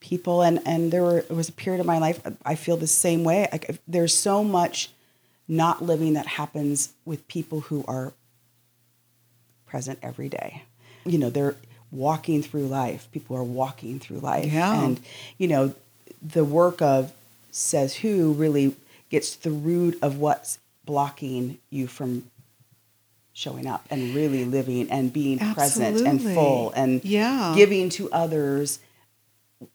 [0.00, 3.24] people, and and there were, was a period of my life I feel the same
[3.24, 3.48] way.
[3.52, 4.90] Like there's so much
[5.48, 8.12] not living that happens with people who are
[9.66, 10.62] present every day.
[11.04, 11.56] You know, they're
[11.90, 13.08] walking through life.
[13.12, 14.82] People are walking through life, Yeah.
[14.84, 15.00] and
[15.38, 15.74] you know,
[16.22, 17.12] the work of
[17.50, 18.74] says who really
[19.08, 22.30] gets to the root of what's blocking you from
[23.32, 27.52] showing up and really living and being present and full and Yeah.
[27.56, 28.78] giving to others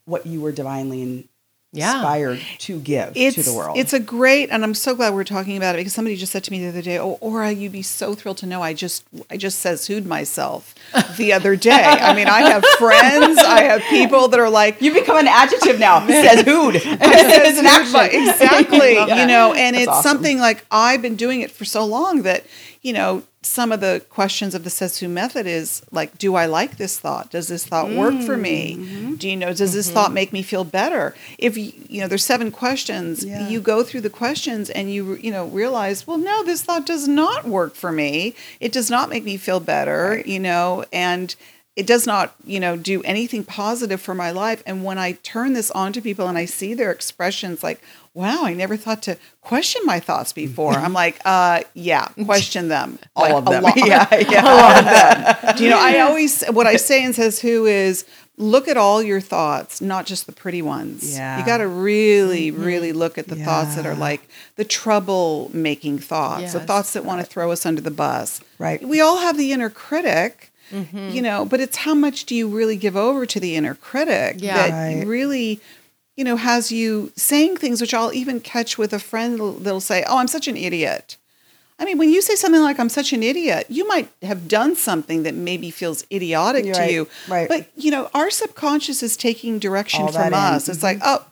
[0.05, 1.27] what you were divinely
[1.73, 1.93] Yeah.
[1.95, 3.77] inspired to give it's, to the world.
[3.77, 6.43] It's a great, and I'm so glad we're talking about it because somebody just said
[6.43, 9.05] to me the other day, "Oh, Ora, you'd be so thrilled to know I just,
[9.29, 10.75] I just says who'd myself
[11.17, 11.71] the other day.
[11.71, 15.79] I mean, I have friends, I have people that are like, you become an adjective
[15.79, 16.05] now.
[16.05, 16.75] Says who'd.
[16.75, 18.19] it's an action.
[18.21, 18.89] exactly
[19.19, 20.09] you know and That's it's awesome.
[20.11, 22.45] something like i've been doing it for so long that
[22.81, 26.77] you know some of the questions of the who method is like do i like
[26.77, 27.31] this thought?
[27.31, 28.75] Does this thought work for me?
[28.75, 29.15] Mm-hmm.
[29.15, 31.15] do you know does this thought make me feel better?
[31.39, 33.47] If you, you know there's seven questions Yeah.
[33.49, 37.07] you go through the questions and you you know realize well no this thought does
[37.07, 38.35] not work for me.
[38.59, 41.35] It does not make me feel better you know and
[41.75, 44.61] it does not you know do anything positive for my life.
[44.67, 47.81] And when i turn this on to people and i see their expressions like
[48.13, 52.99] wow i never thought to question my thoughts before i'm like uh yeah question them
[53.15, 53.63] All Like, of them.
[53.63, 53.73] lot.
[53.77, 54.45] Yeah, yeah.
[54.45, 58.05] all of them do you know i always what i say and says who is
[58.37, 61.39] look at all your thoughts not just the pretty ones Yeah.
[61.39, 65.99] you got to really really look at the thoughts that are like the trouble making
[65.99, 68.83] thoughts the thoughts that want to throw us under the bus Right.
[68.87, 70.51] we all have the inner critic
[70.93, 74.37] you know but it's how much do you really give over to the inner critic
[74.39, 74.55] Yeah.
[74.55, 75.05] that Right.
[75.05, 75.59] really
[76.21, 79.81] you know has you saying things which i'll even catch with a friend that'll- that'll
[79.81, 81.17] say oh i'm such an idiot
[81.79, 84.75] I mean, when you say something like "I'm such an idiot," you might have done
[84.75, 87.07] something that maybe feels idiotic You're to right, you.
[87.27, 87.47] right.
[87.49, 90.53] But you know, our subconscious is taking direction All that from in.
[90.53, 90.69] us.
[90.69, 91.25] It's like, oh,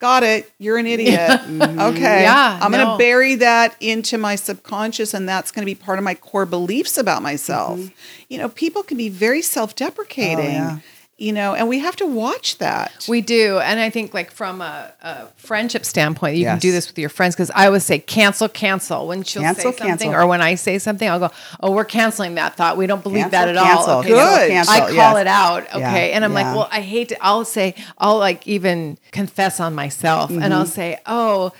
[0.00, 0.50] got it.
[0.58, 1.20] You're an idiot.
[1.44, 1.78] Mm-hmm.
[1.78, 2.22] Okay.
[2.22, 5.98] Yeah, I'm going to bury that into my subconscious, and that's going to be part
[5.98, 7.78] of my core beliefs about myself.
[7.78, 7.94] Mm-hmm.
[8.30, 10.38] You know, people can be very self-deprecating.
[10.60, 10.78] Oh, yeah.
[11.16, 13.06] You know, and we have to watch that.
[13.08, 13.60] We do.
[13.60, 17.08] And I think, like, from a, a friendship standpoint, you can do this with your
[17.08, 19.06] friends because I always say, cancel, cancel.
[19.06, 20.14] When she'll Cancel, say something, cancel.
[20.14, 22.76] or when I say something, I'll go, oh, we're canceling that thought.
[22.76, 24.00] We don't believe that at Cancel, cancel, all.
[24.00, 25.20] Okay, cancel, cancel, I call yes.
[25.20, 25.62] it out.
[25.68, 26.08] Okay.
[26.08, 29.72] Yeah, And I'm like, well, I hate to, I'll say, I'll like even confess on
[29.74, 30.52] myself and Mm-hmm.
[30.52, 31.52] I'll say, oh,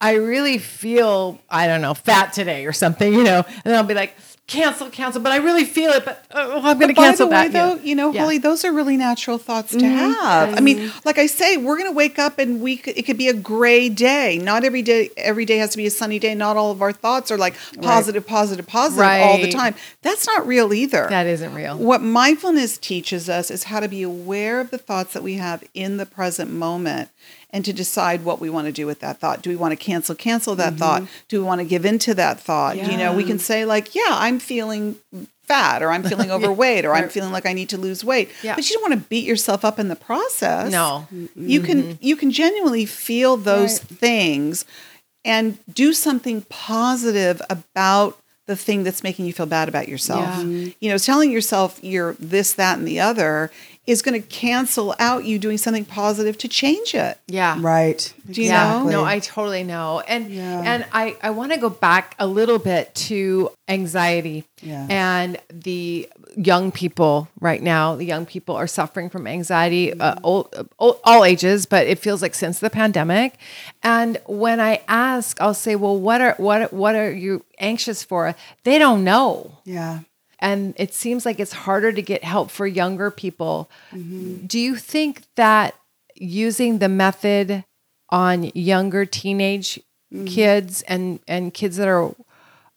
[0.00, 3.84] I really feel, I don't know, fat today or something, you know, and then I'll
[3.84, 6.96] be like, cancel, cancel, but I really feel it, but uh, I'm going to But
[6.96, 7.52] by cancel the way, that.
[7.78, 8.20] though, you know, Yeah.
[8.22, 10.54] Holly, those are really natural thoughts to have.
[10.56, 13.16] I mean, like I say, we're going to wake up and we could, it could
[13.16, 14.38] be a gray day.
[14.38, 15.10] Not every day.
[15.16, 16.34] Every day has to be a sunny day.
[16.34, 19.74] Not all of our thoughts are like positive, positive, positive all the time.
[20.02, 21.06] That's not real either.
[21.08, 21.78] That isn't real.
[21.78, 25.64] What mindfulness teaches us is how to be aware of the thoughts that we have
[25.72, 27.08] in the present moment
[27.54, 29.40] and to decide what we want to do with that thought.
[29.40, 30.78] Do we want to cancel cancel that mm-hmm.
[30.78, 31.02] thought?
[31.28, 32.76] Do we want to give into that thought?
[32.76, 34.96] You know, we can say like, yeah, I'm feeling
[35.44, 38.28] fat or I'm feeling overweight or I'm feeling like I need to lose weight.
[38.42, 38.56] Yeah.
[38.56, 40.72] But you don't want to beat yourself up in the process.
[40.72, 41.06] No.
[41.36, 43.98] You can you can genuinely feel those Right.
[44.00, 44.64] things
[45.24, 50.44] and do something positive about the thing that's making you feel bad about yourself.
[50.44, 50.70] Yeah.
[50.80, 53.50] You know, telling yourself you're this, that, and the other
[53.86, 57.18] is going to cancel out you doing something positive to change it.
[57.26, 57.56] Yeah.
[57.60, 58.12] Right.
[58.30, 58.88] Do you yeah, know?
[58.88, 60.00] no, I totally know.
[60.00, 60.62] And Yeah.
[60.64, 64.86] and I I want to go back a little bit to anxiety Yeah.
[64.88, 67.94] and the young people right now.
[67.94, 72.22] The young people are suffering from anxiety, uh, old, old, all ages, but it feels
[72.22, 73.34] like since the pandemic.
[73.82, 78.34] And when I ask, I'll say, "Well, what are what what are you anxious for?"
[78.64, 80.00] They don't know Yeah.
[80.44, 83.70] And it seems like it's harder to get help for younger people.
[83.92, 84.46] Mm-hmm.
[84.46, 85.74] Do you think that
[86.14, 87.64] using the method
[88.10, 89.80] on younger teenage
[90.12, 90.26] Mm-hmm.
[90.26, 92.14] kids and and kids that are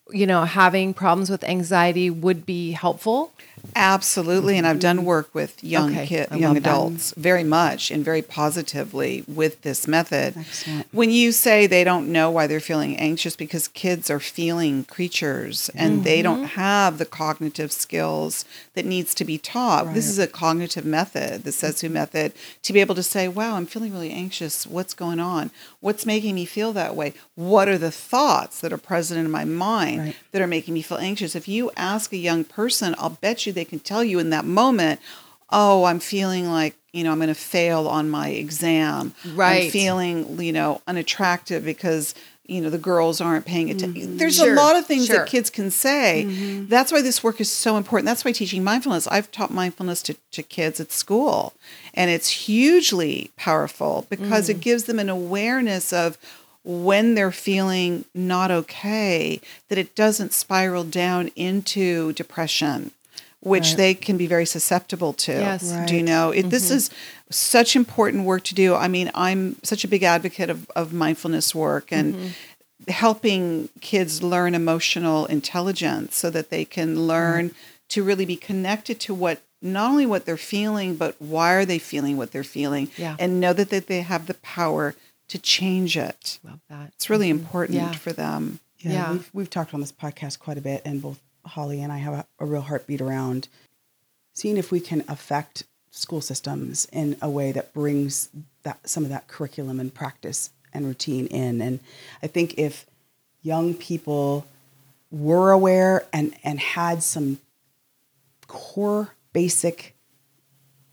[0.10, 3.32] you know having problems with anxiety would be helpful?
[3.76, 6.70] Absolutely, and I've done work with young Okay, kid, young love that.
[6.70, 10.36] adults, very much and very positively with this method.
[10.38, 10.88] Excellent.
[10.92, 15.70] When you say they don't know why they're feeling anxious, because kids are feeling creatures
[15.76, 16.60] and they don't Mm-hmm.
[16.60, 19.94] have the cognitive skills that needs to be taught.
[19.94, 22.32] This is a cognitive method, the Says Who method,
[22.64, 24.68] to be able to say, "Wow, I'm feeling really anxious.
[24.68, 25.50] What's going on?
[25.80, 27.14] What's making me feel that way?
[27.36, 30.16] What are the thoughts that are present in my mind Right.
[30.32, 33.54] that are making me feel anxious?" If you ask a young person, I'll bet you
[33.54, 35.00] they can tell you in that moment,
[35.52, 39.14] "Oh, I'm feeling like." You know, I'm going to fail on my exam.
[39.24, 39.72] I'm Right.
[39.72, 42.16] feeling, you know, unattractive because,
[42.48, 44.02] you know, the girls aren't paying attention.
[44.02, 44.18] Mm-hmm.
[44.18, 45.18] There's Sure, a lot of things sure.
[45.18, 46.26] that kids can say.
[46.28, 46.68] Mm-hmm.
[46.70, 48.08] That's why this work is so important.
[48.08, 49.06] That's why teaching mindfulness.
[49.10, 51.54] I've taught mindfulness to, to kids at school,
[51.94, 54.62] and it's hugely powerful because it mm.
[54.62, 56.18] gives them an awareness of
[56.64, 62.92] when they're feeling not okay, that it doesn't spiral down into depression.
[63.48, 63.78] Which Right.
[63.78, 65.32] they can be very susceptible to.
[65.32, 65.72] Yes.
[65.88, 66.32] Do you know?
[66.32, 66.78] It, This mm-hmm.
[66.78, 66.90] is
[67.30, 68.76] such important work to do.
[68.76, 72.92] I mean, I'm such a big advocate of, of mindfulness work, and mm-hmm.
[72.92, 77.58] helping kids learn emotional intelligence so that they can learn mm-hmm.
[77.90, 81.80] to really be connected to what not only what they're feeling but why are they
[81.80, 83.16] feeling what they're feeling Yeah.
[83.18, 84.94] and know that, that they have the power
[85.30, 86.92] to change it Love that.
[86.96, 87.92] it's really important Yeah.
[87.94, 89.12] for them Yeah, Yeah.
[89.14, 92.14] We've, we've talked on this podcast quite a bit, and both Holly and I have
[92.14, 93.48] a, a real heartbeat around
[94.34, 98.30] seeing if we can affect school systems in a way that brings
[98.64, 101.62] that some of that curriculum and practice and routine in.
[101.62, 101.80] And
[102.22, 102.86] I think if
[103.42, 104.46] young people
[105.10, 107.40] were aware and and had some
[108.48, 109.96] core basic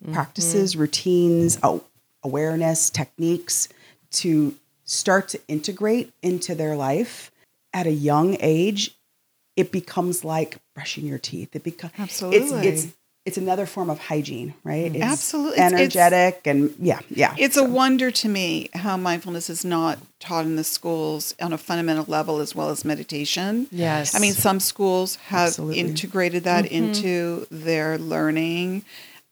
[0.02, 0.14] mm-hmm.
[0.14, 1.80] practices, routines, a-
[2.22, 3.68] awareness, techniques
[4.12, 7.30] to start to integrate into their life
[7.72, 8.96] at a young age,
[9.56, 11.54] it becomes like brushing your teeth.
[11.54, 12.68] It becomes Absolutely.
[12.68, 14.92] It's, it's it's another form of hygiene, right?
[14.92, 14.96] Mm-hmm.
[14.96, 15.52] It's Absolutely.
[15.52, 17.34] It's- it's- energetic and yeah, yeah.
[17.38, 21.58] It's a wonder to me how mindfulness is not taught in the schools on a
[21.58, 23.66] fundamental level as well as meditation.
[23.70, 24.14] Yes.
[24.14, 25.80] I mean, some schools have Absolutely.
[25.80, 26.74] integrated that mm-hmm.
[26.74, 28.84] into their learning,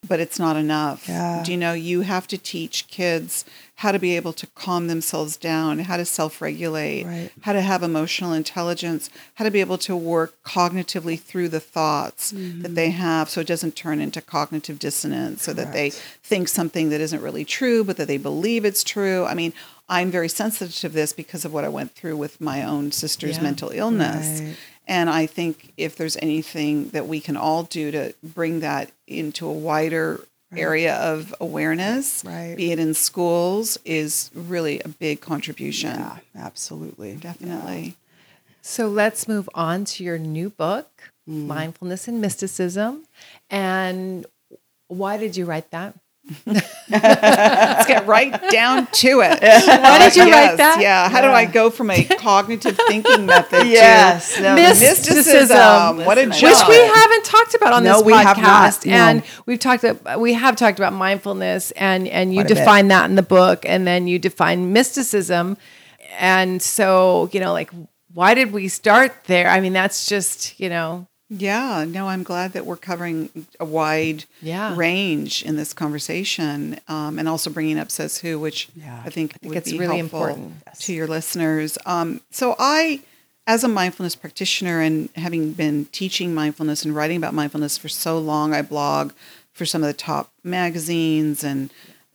[0.07, 1.09] but it's not enough.
[1.09, 1.43] Yeah.
[1.45, 3.45] Do you know, you have to teach kids
[3.77, 7.31] how to be able to calm themselves down, how to self regulate, Right.
[7.43, 12.31] how to have emotional intelligence, how to be able to work cognitively through the thoughts
[12.31, 12.75] that mm-hmm.
[12.75, 17.01] they have so it doesn't turn into cognitive dissonance, so that they think something that
[17.01, 19.25] isn't really true, but that they believe it's true.
[19.25, 19.53] I mean,
[19.89, 23.37] I'm very sensitive to this because of what I went through with my own sister's
[23.37, 23.43] Yeah.
[23.43, 24.41] mental illness.
[24.41, 24.57] Right.
[24.87, 29.47] And I think if there's anything that we can all do to bring that into
[29.47, 30.21] a wider
[30.55, 32.55] area of awareness, Right.
[32.57, 35.99] be it in schools, is really a big contribution.
[35.99, 37.15] yeah, absolutely.
[37.17, 37.97] Definitely.
[38.61, 41.47] So let's move on to your new book, mm.
[41.47, 43.07] Mindfulness and Mysticism.
[43.51, 44.27] And
[44.89, 45.95] why did you write that?
[46.47, 49.41] Let's get right down to it.
[49.67, 50.79] Why did you write that?
[50.81, 51.09] Yeah.
[51.09, 55.97] How do I go from a cognitive thinking method Yes, to no, mysticism?
[56.05, 56.69] What a Listen, job.
[56.69, 58.93] Which we haven't talked about on No, this we have podcast, not, no.
[58.93, 59.85] and we've talked.
[59.85, 62.55] About, we have talked about mindfulness, and and you Quite bit.
[62.57, 65.57] define that in the book, and then you define mysticism,
[66.19, 67.71] and so you know, like,
[68.15, 69.49] why did we start there?
[69.49, 74.25] I mean, that's just you know, Yeah, no, I'm glad that we're covering a wide
[74.43, 74.77] Yeah.
[74.77, 79.03] range in this conversation, um, and also bringing up says who, which Yeah.
[79.05, 80.55] I think would it's be really helpful important.
[80.81, 81.79] to your listeners.
[81.87, 83.01] Um, so I,
[83.47, 88.19] as a mindfulness practitioner, and having been teaching mindfulness and writing about mindfulness for so
[88.19, 89.13] long, I blog
[89.55, 91.71] for some of the top magazines and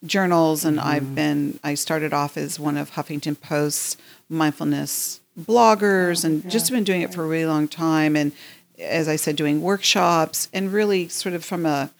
[0.05, 1.59] journals, and I've been.
[1.63, 3.97] I started off as one of Huffington Post's
[4.29, 8.31] mindfulness bloggers, and just been doing it for a really long time, and
[8.79, 11.91] as I said, doing workshops and really sort of from a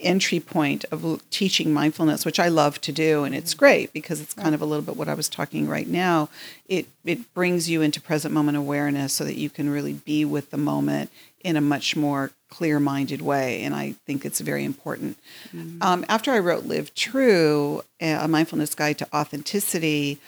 [0.00, 4.34] entry point of teaching mindfulness, which I love to do, and it's great because it's
[4.34, 6.28] kind of a little bit what I was talking right now.
[6.66, 10.50] It it brings you into present moment awareness so that you can really be with
[10.50, 11.10] the moment
[11.44, 15.16] in a much more clear-minded way, and I think it's very important.
[15.80, 20.18] Um, after I wrote "Live True," a mindfulness guide to authenticity,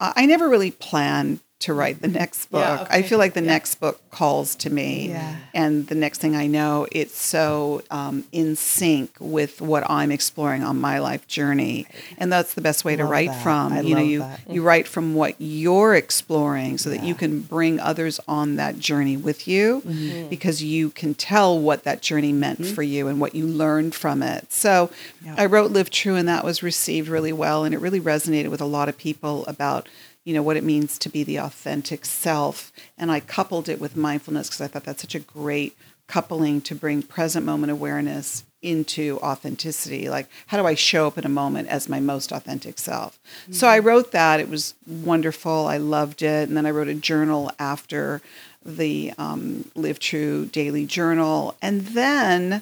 [0.00, 2.60] I I never really planned to write the next book.
[2.60, 5.08] Yeah, I feel like the next book calls to me.
[5.08, 5.36] Yeah.
[5.52, 10.62] And the next thing I know, it's so um, in sync with what I'm exploring
[10.62, 11.86] on my life journey.
[12.16, 13.42] And that's the best way to write that.
[13.42, 13.72] from.
[13.72, 14.40] I you know, you that.
[14.48, 19.16] you write from what you're exploring so that you can bring others on that journey
[19.16, 20.28] with you Mm-hmm.
[20.28, 24.22] because you can tell what that journey meant for you and what you learned from
[24.22, 24.52] it.
[24.52, 24.90] So
[25.24, 25.34] Yeah.
[25.36, 28.60] I wrote Live True and that was received really well and it really resonated with
[28.60, 29.88] a lot of people about
[30.28, 32.70] you know what it means to be the authentic self.
[32.98, 35.74] And I coupled it with mindfulness because I thought that's such a great
[36.06, 40.10] coupling to bring present moment awareness into authenticity.
[40.10, 43.18] Like how do I show up in a moment as my most authentic self?
[43.50, 44.38] So I wrote that.
[44.38, 45.66] It was wonderful.
[45.66, 46.46] I loved it.
[46.46, 48.20] And then I wrote a journal after
[48.62, 51.56] the um, Live True daily journal.
[51.62, 52.60] And then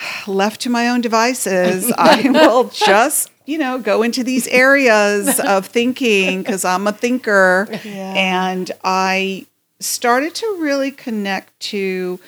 [0.26, 5.66] left to my own devices, I will just, you know, go into these areas of
[5.66, 7.68] thinking because I'm a thinker.
[7.84, 9.46] And I
[9.80, 12.20] started to really connect to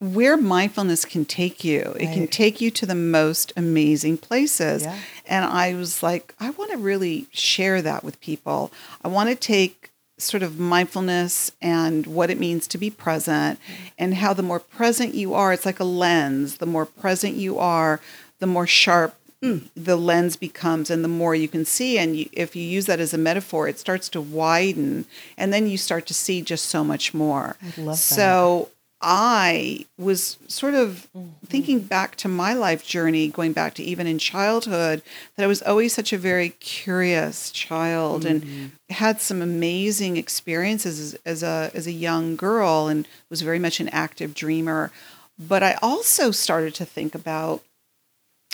[0.00, 1.94] where mindfulness can take you.
[2.00, 4.82] It can take you to the most amazing places.
[4.82, 4.98] Yeah.
[5.26, 8.72] And I was like, I want to really share that with people.
[9.04, 13.84] I want to take sort of mindfulness and what it means to be present mm-hmm.
[13.98, 16.56] and how the more present you are, it's like a lens.
[16.56, 18.00] The more present you are,
[18.40, 19.68] the more sharp Mm.
[19.74, 23.00] the lens becomes and the more you can see and you, if you use that
[23.00, 25.06] as a metaphor it starts to widen
[25.38, 27.96] and then you start to see just so much more I love that.
[27.96, 28.68] so
[29.02, 31.28] I was sort of mm-hmm.
[31.46, 35.00] thinking back to my life journey, going back to even in childhood,
[35.36, 38.66] that I was always such a very curious child and mm-hmm.
[38.90, 43.80] had some amazing experiences as, as a as a young girl and was very much
[43.80, 44.92] an active dreamer.
[45.38, 47.62] But I also started to think about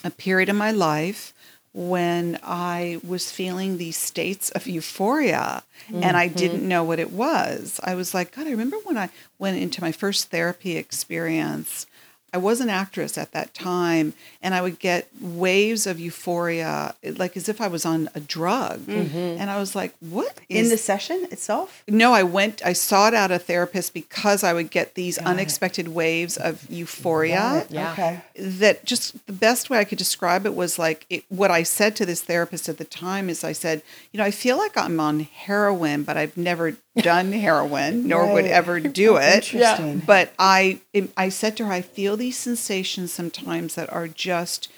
[0.05, 1.33] a period in my life
[1.73, 6.39] when I was feeling these states of euphoria and I mm-hmm.
[6.39, 7.79] didn't know what it was.
[7.85, 11.87] I was like, God, I remember when I went into my first therapy experience.
[12.33, 14.13] I was an actress at that time,
[14.43, 18.81] and I would get waves of euphoria, like as if I was on a drug.
[18.81, 19.17] Mm-hmm.
[19.41, 21.83] And I was like, "What In the session itself?
[21.89, 26.37] no, I went, I sought out a therapist because I would get these unexpected waves
[26.37, 27.93] of euphoria Yeah.
[27.93, 28.21] Okay.
[28.37, 31.97] that just the best way I could describe it was like it, what I said
[31.97, 35.01] to this therapist at the time is I said, you know, I feel like I'm
[35.01, 39.53] on heroin, but I've never done heroin nor would ever do it.
[39.53, 40.01] Interesting.
[40.01, 40.81] But I
[41.17, 44.71] I said to her, I feel these sensations sometimes that are just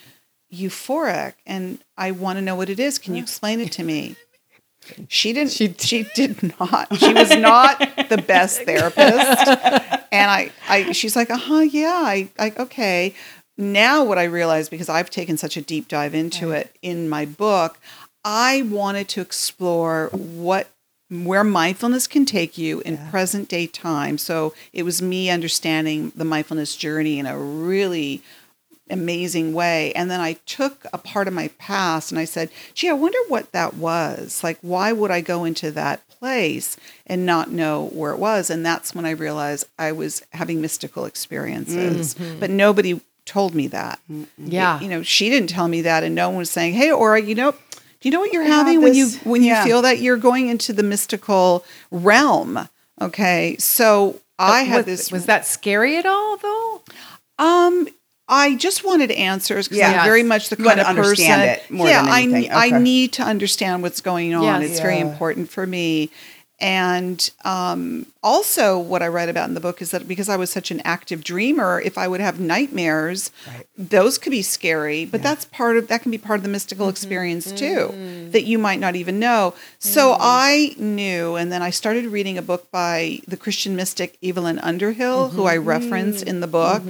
[0.52, 2.98] euphoric and I want to know what it is.
[2.98, 4.16] Can you explain it to me?
[5.08, 6.96] She didn't she, she did not.
[6.96, 9.48] She was not the best therapist.
[10.10, 13.14] And I, I she's like, uh-huh, yeah, I, I okay.
[13.56, 17.26] Now what I realize because I've taken such a deep dive into it in my
[17.26, 17.78] book,
[18.24, 20.68] I wanted to explore what
[21.10, 24.18] where mindfulness can take you in present day time.
[24.18, 28.22] So it was me understanding the mindfulness journey in a really
[28.90, 29.92] amazing way.
[29.92, 33.18] And then I took a part of my past and I said, gee, I wonder
[33.28, 34.42] what that was.
[34.42, 38.50] Like, why would I go into that place and not know where it was?
[38.50, 42.14] And that's when I realized I was having mystical experiences.
[42.14, 42.40] Mm-hmm.
[42.40, 44.00] But nobody told me that.
[44.38, 44.80] Yeah.
[44.80, 47.34] You know, she didn't tell me that, and no one was saying, hey, Ora, you
[47.34, 47.54] know,
[48.00, 49.64] do you know what you're having when you this- when you yeah.
[49.64, 52.68] feel that you're going into the mystical realm?
[53.00, 53.56] Okay.
[53.58, 56.82] So I had was, this was that scary at all though?
[57.38, 57.88] um,
[58.30, 60.00] I just wanted answers because Yeah.
[60.02, 61.24] I'm very much the You kind of person.
[61.40, 62.52] it more yeah, than I anything.
[62.52, 62.78] I Okay.
[62.78, 64.60] need to understand what's going on.
[64.60, 64.70] Yes.
[64.72, 66.10] It's very important for me.
[66.60, 70.50] And um, also, what I write about in the book is that because I was
[70.50, 73.64] such an active dreamer, if I would have nightmares, Right.
[73.76, 75.04] those could be scary.
[75.04, 76.90] But that's part of that can be part of the mystical mm-hmm.
[76.90, 77.56] experience mm-hmm.
[77.56, 79.54] too, that you might not even know.
[79.78, 80.22] So mm-hmm.
[80.22, 85.28] I knew, and then I started reading a book by the Christian mystic Evelyn Underhill,
[85.28, 86.82] who I reference in the book.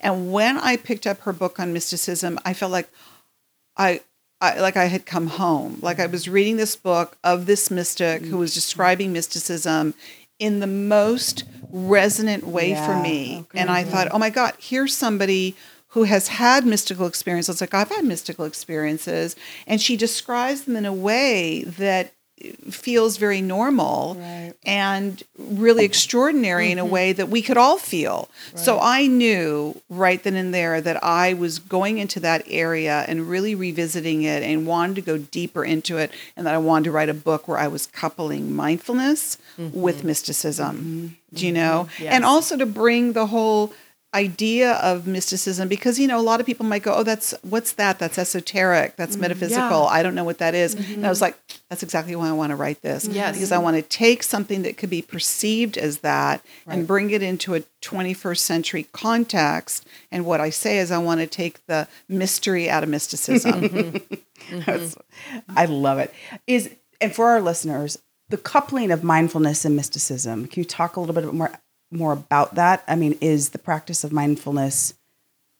[0.00, 2.88] And when I picked up her book on mysticism, I felt like
[3.76, 4.02] I,
[4.40, 5.78] I like I had come home.
[5.80, 6.12] Like I mm-hmm.
[6.12, 8.58] was reading this book of this mystic who was mm-hmm.
[8.58, 9.94] describing mysticism
[10.38, 13.36] in the most resonant way for me.
[13.36, 13.58] Oh, okay.
[13.58, 15.56] And I thought, oh my God, here's somebody
[15.88, 17.60] who has had mystical experiences.
[17.60, 19.34] Like I've had mystical experiences.
[19.66, 22.12] And she describes them in a way that
[22.70, 24.52] feels very normal Right.
[24.64, 26.92] and really extraordinary in a mm-hmm.
[26.92, 28.28] way that we could all feel.
[28.54, 33.28] So I knew right then and there that I was going into that area and
[33.28, 36.90] really revisiting it and wanted to go deeper into it and that I wanted to
[36.90, 40.06] write a book where I was coupling mindfulness with mm-hmm.
[40.06, 41.16] mysticism.
[41.32, 41.62] Do you mm-hmm.
[41.62, 41.88] know?
[42.06, 43.72] And also to bring the whole
[44.16, 47.72] idea of mysticism because you know a lot of people might go oh that's what's
[47.72, 51.08] that that's esoteric that's mm, metaphysical i don't know what that is." and i mm-hmm.
[51.08, 51.36] was like
[51.68, 53.34] that's exactly why i want to write this Yes.
[53.36, 57.22] because i want to take something that could be perceived as that and bring it
[57.22, 61.86] into a 21st century context and what i say is i want to take the
[62.08, 64.14] mystery out of mysticism mm-hmm.
[64.46, 64.58] Mm-hmm.
[64.70, 64.96] That's-
[65.48, 66.12] I love it.
[66.46, 67.98] Is and for our listeners,
[68.28, 70.46] the coupling of mindfulness and mysticism.
[70.46, 71.52] Can you talk a little bit more
[71.90, 72.82] more about that?
[72.88, 74.94] I mean, is the practice of mindfulness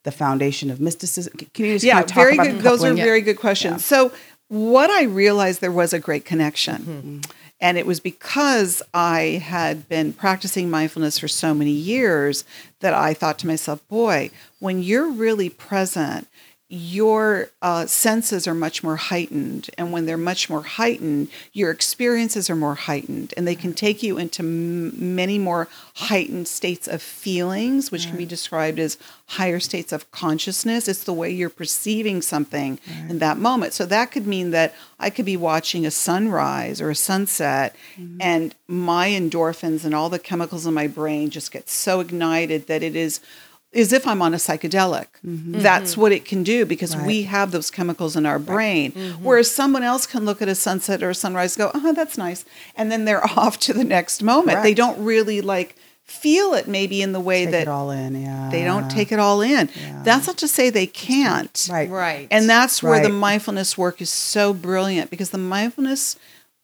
[0.04, 1.32] the foundation of mysticism?
[1.52, 3.84] Can you just yeah kind of talk very about good those are very good questions
[3.84, 4.12] so
[4.46, 7.20] what i realized there was a great connection Mm-hmm.
[7.60, 12.44] and it was because i had been practicing mindfulness for so many years
[12.78, 16.28] that i thought to myself boy when you're really present
[16.68, 19.70] your uh, senses are much more heightened.
[19.78, 23.32] And when they're much more heightened your experiences are more heightened.
[23.36, 23.76] And they can mm.
[23.76, 28.28] take you into m- many more heightened states of feelings which can be mm.
[28.28, 30.88] described as higher states of consciousness.
[30.88, 33.10] It's the way you're perceiving something mm.
[33.10, 33.72] in that moment.
[33.72, 38.18] So that could mean that i could be watching a sunrise or a sunset mm-hmm.
[38.20, 42.82] and my endorphins and all the chemicals in my brain just get so ignited that
[42.82, 43.20] it is
[43.76, 45.06] as if I'm on a psychedelic.
[45.24, 45.60] Mm-hmm.
[45.60, 46.00] That's mm-hmm.
[46.00, 48.92] what it can do because we have those chemicals in our brain.
[48.92, 49.24] Mm-hmm.
[49.24, 52.18] Whereas someone else can look at a sunset or a sunrise, and go, "Oh, that's
[52.18, 54.62] nice," and then they're off to the next moment.
[54.62, 58.22] They don't really like feel it maybe in the way Take that it all in,
[58.22, 58.48] yeah.
[58.52, 59.68] they don't take it all in.
[60.04, 61.68] That's not to say they can't.
[61.70, 61.90] right.
[61.90, 62.28] Right.
[62.30, 66.16] And that's where the mindfulness work is so brilliant because the mindfulness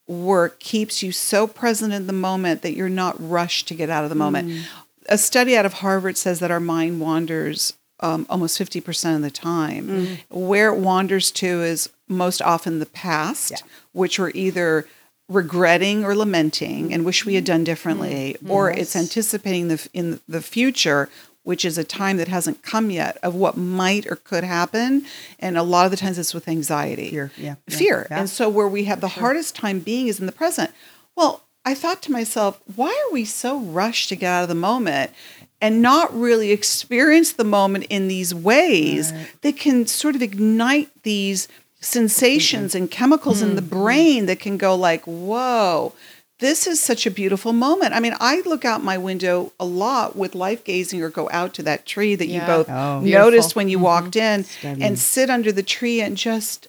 [0.06, 4.04] work keeps you so present in the moment that you're not rushed to get out
[4.04, 4.64] of the moment.
[5.08, 9.30] A study out of Harvard says that our mind wanders um, almost 50% of the
[9.30, 9.86] time.
[9.86, 10.14] Mm-hmm.
[10.46, 14.86] Where it wanders to is most often the past, which we're either
[15.28, 18.50] regretting or lamenting and wish we had done differently, Mm-hmm.
[18.50, 21.08] or it's anticipating the in the future,
[21.44, 25.04] which is a time that hasn't come yet of what might or could happen.
[25.38, 28.06] And a lot of the times it's with anxiety, Fear, yeah, yeah, fear.
[28.10, 28.18] yeah.
[28.20, 30.72] And so where we have the hardest time being is in the present.
[31.16, 34.54] Well, I thought to myself, why are we so rushed to get out of the
[34.54, 35.12] moment
[35.60, 41.46] and not really experience the moment in these ways that can sort of ignite these
[41.80, 42.82] sensations mm-hmm.
[42.82, 43.82] and chemicals in the mm-hmm.
[43.82, 45.92] brain that can go like, whoa,
[46.40, 47.94] this is such a beautiful moment.
[47.94, 51.54] I mean, I look out my window a lot with life gazing or go out
[51.54, 52.40] to that tree that Yeah.
[52.40, 52.98] you both Oh.
[53.00, 53.84] noticed when you mm-hmm.
[53.84, 54.82] walked in Stunning.
[54.82, 56.66] and sit under the tree and just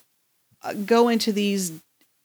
[0.62, 1.72] uh, go into these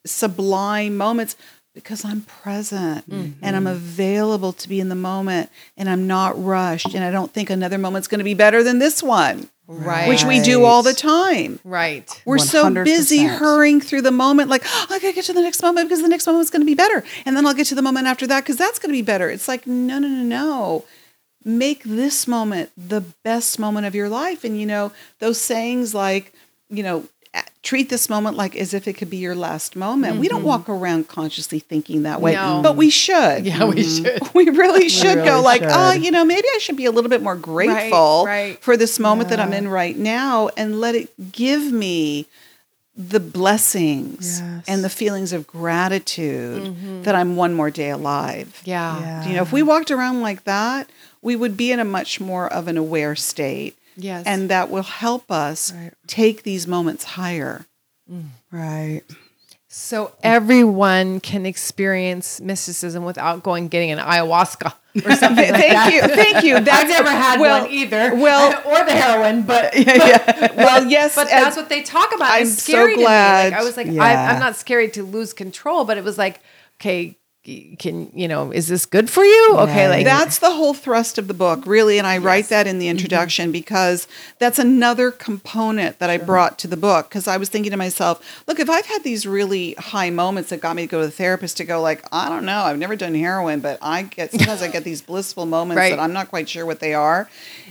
[0.06, 1.36] sublime moments
[1.74, 3.68] because I'm present and I'm mm-hmm.
[3.68, 7.78] available to be in the moment and I'm not rushed and I don't think another
[7.78, 10.10] moment's going to be better than this one, Right.
[10.10, 11.60] which we do all the time.
[11.64, 12.10] Right.
[12.26, 15.62] We're so busy hurrying through the moment, like, oh, I gotta get to the next
[15.62, 17.04] moment because the next moment's gonna be better.
[17.26, 19.30] And then I'll get to the moment after that because that's gonna be better.
[19.30, 20.86] It's like, no, no, no, no.
[21.46, 24.44] Make this moment the best moment of your life.
[24.44, 26.34] And, you know, those sayings like,
[26.70, 27.19] you know, a-
[27.62, 30.18] treat this moment like as if it could be your last moment.
[30.18, 30.48] We don't mm-hmm.
[30.48, 32.62] walk around consciously thinking that way, No.
[32.64, 33.46] but we should.
[33.46, 34.04] Yeah, we mm-hmm.
[34.06, 34.34] should.
[34.34, 37.10] We really should go really like, oh, you know, maybe I should be a little
[37.10, 38.60] bit more grateful right.
[38.62, 42.26] for this moment that I'm in right now and let it give me
[42.96, 44.64] the blessings Yes.
[44.68, 47.04] and the feelings of gratitude mm-hmm.
[47.04, 48.62] that I'm one more day alive.
[48.66, 49.00] Yeah.
[49.00, 49.28] Yeah.
[49.28, 50.90] You know, if we walked around like that,
[51.22, 53.78] we would be in a much more of an aware state.
[54.00, 54.26] Yes.
[54.26, 55.92] And that will help us Right.
[56.08, 57.66] take these moments higher.
[58.12, 58.26] Mm.
[58.52, 59.02] Right.
[59.72, 64.74] So everyone can experience mysticism without going getting an ayahuasca
[65.06, 65.94] or something thank that.
[65.94, 66.02] you.
[66.02, 66.60] Thank you.
[66.60, 68.16] That's I've never had well, one either.
[68.16, 69.72] Well, or the heroin, but
[70.56, 71.14] well, yes.
[71.16, 72.32] but that's what they talk about.
[72.32, 73.52] I'm so glad.
[73.52, 74.02] Like I was like, Yeah.
[74.04, 76.40] I, I'm not scared to lose control, but it was like,
[76.82, 79.56] okay, can you know, is this good for you?
[79.60, 81.98] Okay, like That's the whole thrust of the book, really.
[81.98, 82.92] And I write that in the mm-hmm.
[82.92, 84.08] introduction because
[84.40, 87.08] that's another component that I brought to the book.
[87.08, 90.60] Because I was thinking to myself, look, if I've had these really high moments that
[90.60, 92.98] got me to go to the therapist to go, like, I don't know, I've never
[92.98, 95.92] done heroin, but I get sometimes I get these blissful moments Right.
[95.92, 97.30] that I'm not quite sure what they are.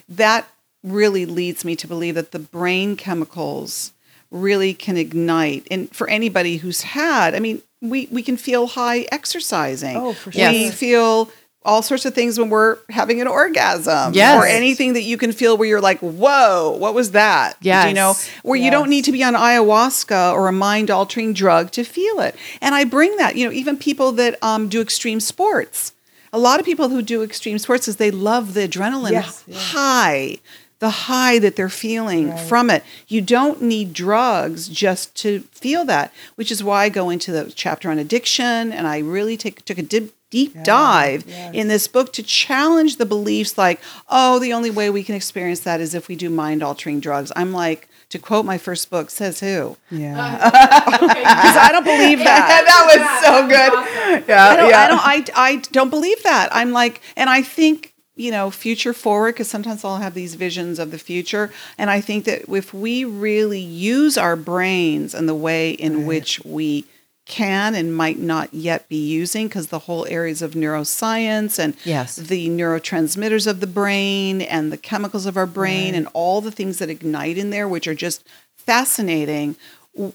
[0.09, 0.49] That
[0.83, 3.93] really leads me to believe that the brain chemicals
[4.31, 5.67] really can ignite.
[5.71, 9.97] And for anybody who's had, I mean, we, we can feel high exercising.
[9.97, 10.51] Oh, for We sure.
[10.51, 10.75] Yes.
[10.75, 11.31] feel
[11.65, 14.15] all sorts of things when we're having an orgasm.
[14.15, 14.43] Yes.
[14.43, 17.57] Or anything that you can feel where you're like, whoa, what was that?
[17.61, 17.89] Yes.
[17.89, 21.71] You know, where you don't need to be on ayahuasca or a mind altering drug
[21.73, 22.35] to feel it.
[22.63, 25.93] And I bring that, you know, even people that um, do extreme sports.
[26.33, 29.57] A lot of people who do extreme sports is they love the adrenaline Yes, yeah.
[29.59, 30.39] high,
[30.79, 32.85] the high that they're feeling from it.
[33.09, 37.51] You don't need drugs just to feel that, which is why I go into the
[37.55, 41.25] chapter on addiction and I really take took a deep deep dive
[41.55, 45.61] in this book to challenge the beliefs like, oh, the only way we can experience
[45.61, 47.33] that is if we do mind altering drugs.
[47.35, 49.77] I'm like, to quote my first book, says who?
[49.91, 50.51] Yeah.
[50.99, 52.65] Because I don't believe that.
[52.67, 54.29] that was so good.
[54.29, 55.39] Yeah, I don't, I don't.
[55.39, 56.49] I, I don't believe that.
[56.53, 60.79] I'm like, and I think you know, future forward because sometimes I'll have these visions
[60.79, 65.35] of the future, and I think that if we really use our brains in the
[65.35, 66.85] way in which we
[67.27, 72.17] can and might not yet be using because the whole areas of neuroscience and Yes.
[72.17, 76.79] the neurotransmitters of the brain and the chemicals of our brain and all the things
[76.79, 78.25] that ignite in there which are just
[78.57, 79.57] fascinating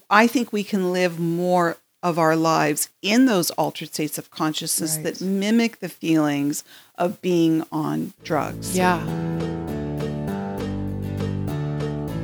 [0.10, 4.96] I think we can live more of our lives in those altered states of consciousness
[4.96, 5.04] Right.
[5.04, 6.64] that mimic the feelings
[6.98, 9.00] of being on drugs Yeah.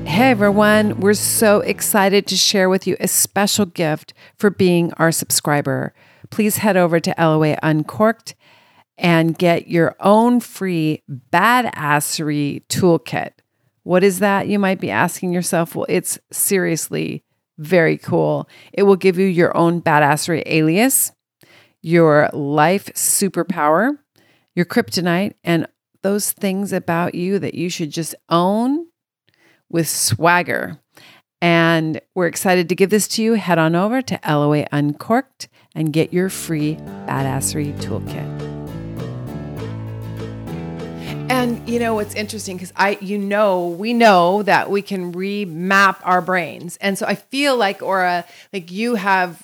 [0.06, 5.14] Hey everyone, we're so excited to share with you a special gift for being our
[5.14, 5.94] subscriber.
[6.30, 8.36] Please head over to LOA Uncorked
[8.98, 13.32] and get your own free badassery toolkit.
[13.84, 14.48] What is that?
[14.48, 15.74] You might be asking yourself.
[15.74, 17.24] Well, it's seriously
[17.58, 18.50] very cool.
[18.74, 21.14] It will give you your own badassery alias,
[21.82, 23.98] your life superpower,
[24.60, 25.66] your kryptonite, and
[26.04, 28.86] those things about you that you should just own
[29.70, 30.78] with swagger.
[31.42, 33.34] And we're excited to give this to you.
[33.36, 36.76] Head on over to LOA Uncorked and get your free
[37.08, 38.49] badassery toolkit.
[41.30, 45.98] And you know what's interesting because I, you know, we know that we can remap
[46.04, 49.44] our brains, and so I feel like Ora, like you have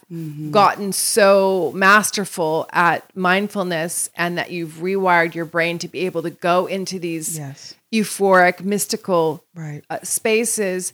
[0.52, 6.32] gotten so masterful at mindfulness, and that you've rewired your brain to be able to
[6.32, 7.76] go into these Yes.
[7.94, 9.84] euphoric, mystical Right.
[9.90, 10.94] uh, spaces.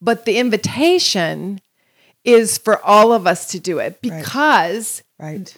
[0.00, 1.60] But the invitation
[2.24, 5.11] is for all of us to do it because Right.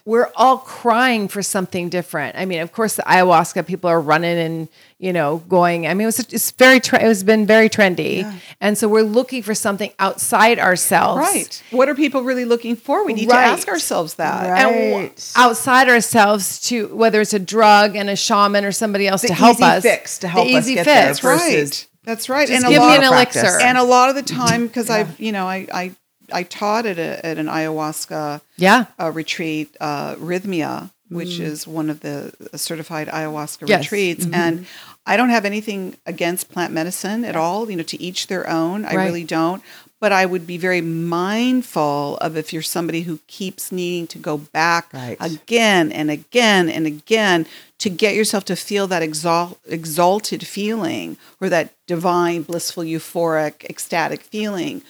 [0.05, 2.37] We're all crying for something different.
[2.37, 5.87] I mean, of course, the ayahuasca people are running and you know going.
[5.87, 9.03] I mean, it was it's very tre- it has been very trendy, and so we're
[9.03, 11.63] looking for something outside ourselves, Right.
[11.71, 13.05] What are people really looking for?
[13.05, 13.45] We need Right.
[13.47, 14.51] to ask ourselves that.
[14.51, 14.61] Right.
[14.67, 15.33] And Right.
[15.37, 19.35] outside ourselves to whether it's a drug and a shaman or somebody else The to
[19.35, 19.83] help easy us.
[19.83, 20.95] fix to help the us easy get fix.
[20.95, 21.53] there That's right.
[21.53, 22.47] versus That's right.
[22.49, 23.43] Just and give a me lot an of practice.
[23.43, 23.61] elixir.
[23.61, 25.93] And a lot of the time, because I've, you know, I, I,
[26.35, 28.87] I taught at, a, at an ayahuasca Yeah.
[29.01, 33.85] uh, retreat, uh, Rythmia, which is one of the certified ayahuasca Yes.
[33.85, 34.27] retreats.
[34.33, 34.67] And
[35.07, 38.85] I don't have anything against plant medicine at all, you know, to each their own.
[38.85, 39.05] I Right.
[39.05, 39.63] really don't.
[40.01, 44.37] But I would be very mindful of if you're somebody who keeps needing to go
[44.39, 45.17] back Right.
[45.21, 47.47] again and again and again
[47.79, 54.23] to get yourself to feel that exalt, exalted feeling or that divine, blissful, euphoric, ecstatic
[54.23, 54.83] feeling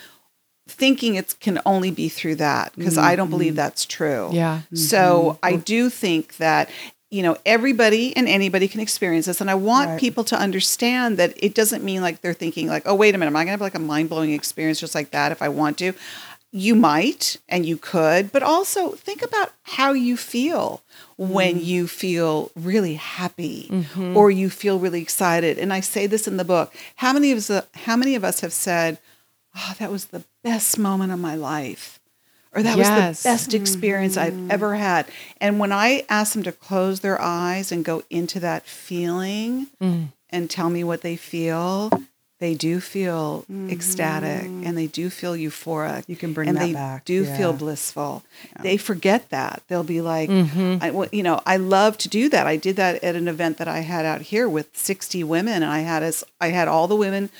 [0.67, 3.57] thinking it can only be through that because I don't believe mm-hmm.
[3.57, 4.31] that's true.
[4.33, 4.63] Yeah.
[4.73, 5.39] So mm-hmm.
[5.43, 6.71] I do think that
[7.11, 10.01] you know everybody and anybody can experience this and I want Right.
[10.01, 13.31] people to understand that it doesn't mean like they're thinking like oh wait a minute
[13.31, 15.79] am I going to have like a mind-blowing experience just like that if I want
[15.79, 15.93] to.
[16.51, 20.85] You might and you could, but also think about how you feel
[21.17, 21.65] when mm.
[21.65, 24.17] you feel really happy mm-hmm.
[24.17, 25.59] or you feel really excited.
[25.59, 26.73] And I say this in the book.
[26.97, 28.99] How many of us how many of us have said,
[29.57, 31.99] oh, that was the best moment of my life.
[32.55, 33.61] Or that was the best mm-hmm.
[33.61, 35.07] experience I've ever had.
[35.41, 40.07] And when I ask them to close their eyes and go into that feeling mm.
[40.31, 41.91] and tell me what they feel,
[42.39, 43.71] they do feel mm-hmm.
[43.71, 46.05] ecstatic and they do feel euphoric.
[46.09, 47.57] You can bring and that they back, do feel yeah.
[47.57, 48.23] blissful.
[48.61, 49.63] They forget that.
[49.67, 50.77] They'll be like, mm-hmm.
[50.81, 52.47] I, well, you know, I love to do that.
[52.47, 55.63] I did that at an event that I had out here with 60 women.
[55.63, 57.31] And I had us, I had all the women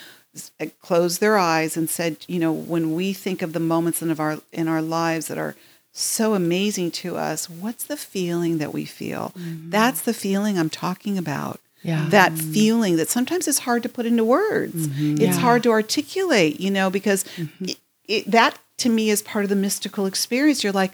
[0.59, 4.19] uh, their eyes and said, you know, when we think of the moments in of
[4.19, 5.55] our in our lives that are
[5.91, 9.31] so amazing to us, what's the feeling that we feel?
[9.37, 9.69] Mm-hmm.
[9.69, 11.59] That's the feeling I'm talking about.
[11.81, 12.07] Yeah.
[12.09, 14.87] That feeling that sometimes it's hard to put into words.
[14.87, 15.21] Mm-hmm.
[15.21, 15.41] It's Yeah.
[15.41, 17.65] hard to articulate, you know, because mm-hmm.
[17.65, 17.77] it,
[18.07, 20.63] it, that to me is part of the mystical experience.
[20.63, 20.93] You're like,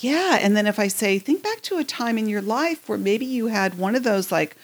[0.00, 0.38] yeah.
[0.42, 3.24] And then if I say, think back to a time in your life where maybe
[3.24, 4.56] you had one of those, like,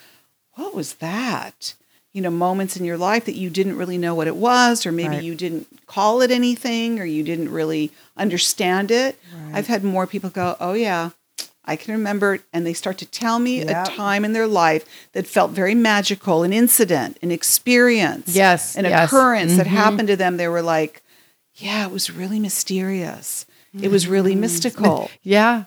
[0.55, 1.75] what was that?
[2.19, 4.91] You know, moments in your life that you didn't really know what it was, or
[4.91, 5.23] maybe Right.
[5.23, 9.17] you didn't call it anything, or you didn't really understand it.
[9.53, 11.11] I've had more people go, oh, yeah.
[11.65, 13.85] I can remember it, and they start to tell me Yeah.
[13.85, 18.85] a time in their life that felt very magical, an incident, an experience, Yes, an
[18.85, 19.07] yes.
[19.07, 19.77] occurrence that mm-hmm.
[19.77, 20.39] happened to them.
[20.39, 21.03] They were like,
[21.55, 23.47] "Yeah, it was really mysterious.
[23.81, 24.41] It was really mm.
[24.41, 25.67] mystical." Yeah.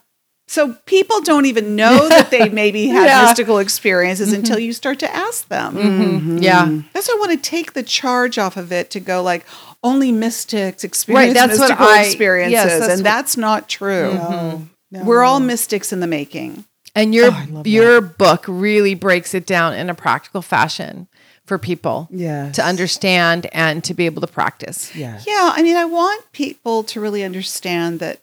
[0.52, 3.24] So people don't even know that they maybe had Yeah.
[3.24, 4.39] mystical experiences mm-hmm.
[4.39, 5.76] until you start to ask them.
[5.76, 6.02] Mm-hmm.
[6.02, 6.38] Mm-hmm.
[6.39, 6.82] Yeah.
[6.91, 9.45] That's why I want to take the charge off of it to go like
[9.82, 14.14] only mystics experience that's what mystical I- experiences, yes, that's and what- that's not true.
[14.14, 15.04] No, no.
[15.06, 16.66] We're all mystics in the making.
[16.93, 21.08] And your oh, I love your book really breaks it down in a practical fashion
[21.45, 22.56] for people Yes.
[22.58, 24.93] to understand and to be able to practice.
[24.93, 25.24] Yes.
[25.26, 28.20] Yeah, I mean, I want people to really understand that,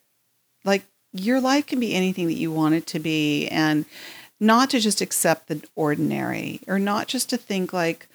[0.67, 3.85] like, your life can be anything that you want it to be, and
[4.41, 8.09] not to just accept the ordinary, or not just to think like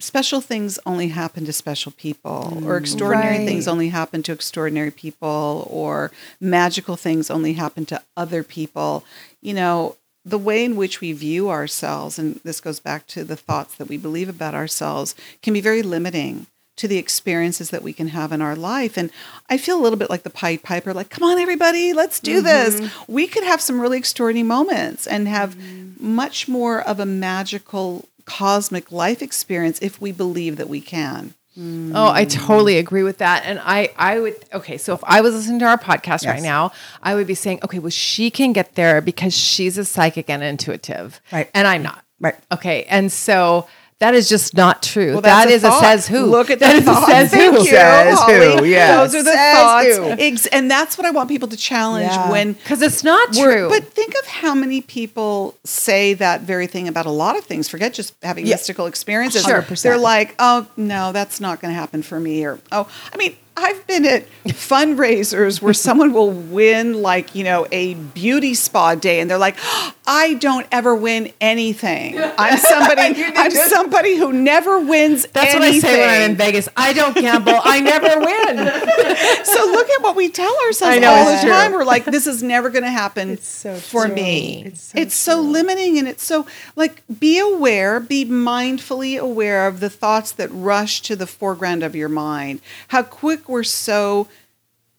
[0.00, 3.46] special things only happen to special people, or mm, extraordinary Right.
[3.46, 6.10] things only happen to extraordinary people, or
[6.40, 9.04] magical things only happen to other people.
[9.40, 13.36] You know, the way in which we view ourselves, and this goes back to the
[13.36, 16.46] thoughts that we believe about ourselves, can be very limiting
[16.76, 18.96] to the experiences that we can have in our life.
[18.96, 19.10] And
[19.48, 22.42] I feel a little bit like the Pied Piper, like, come on, everybody, let's do
[22.42, 22.80] mm-hmm.
[22.80, 22.92] this.
[23.06, 26.14] We could have some really extraordinary moments and have mm-hmm.
[26.14, 31.34] much more of a magical cosmic life experience if we believe that we can.
[31.58, 31.92] Mm-hmm.
[31.94, 33.44] Oh, I totally agree with that.
[33.44, 36.72] And I, I would, okay, so if I was listening to our podcast right now,
[37.02, 40.42] I would be saying, okay, well, she can get there because she's a psychic and
[40.42, 41.20] intuitive.
[41.30, 41.50] Right.
[41.52, 42.02] And I'm not.
[42.20, 42.36] Right.
[42.50, 42.84] Okay.
[42.84, 43.66] And so
[44.02, 45.12] that is just not true.
[45.12, 46.26] Well, that's is a, says who.
[46.26, 47.62] Look at that that is a says Thank who.
[47.62, 48.24] you, Says who,
[48.56, 48.70] Holly.
[48.70, 49.12] yes.
[49.12, 50.20] Those are the Says thoughts.
[50.20, 52.30] Ex- and that's what I want people to challenge Yeah.
[52.30, 53.68] when Because it's not true.
[53.68, 57.68] But think of how many people say that very thing about a lot of things.
[57.68, 58.54] Forget just having Yeah.
[58.54, 59.44] mystical experiences.
[59.44, 59.62] Sure.
[59.62, 62.44] They're like, oh, no, that's not going to happen for me.
[62.44, 67.66] Or, oh, I mean, I've been at fundraisers where someone will win like, you know,
[67.72, 72.18] a beauty spa day and they're like, oh, I don't ever win anything.
[72.18, 75.60] I'm somebody I'm somebody who never wins That's anything.
[75.60, 76.68] what I say when I'm in Vegas.
[76.76, 77.54] I don't gamble.
[77.62, 79.44] I never win.
[79.44, 81.50] so look at what we tell ourselves know, all the true.
[81.50, 81.72] time.
[81.72, 84.14] We're like, this is never going to happen so for true.
[84.14, 84.64] me.
[84.66, 86.46] It's It's so so, limiting, and it's so
[86.76, 91.96] like be aware, be mindfully aware of the thoughts that rush to the foreground of
[91.96, 92.60] your mind.
[92.88, 94.28] How quick we're so.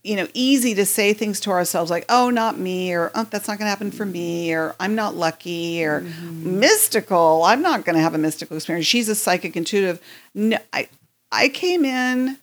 [0.05, 3.47] You know, easy to say things to ourselves like, "Oh, not me," or "Oh, that's
[3.47, 6.59] not going to happen for me," or "I'm not lucky," or mm-hmm.
[6.59, 8.85] "Mystical." I'm not going to have a mystical experience.
[8.85, 10.01] She's a psychic intuitive.
[10.35, 10.89] No, I,
[11.31, 12.37] I came in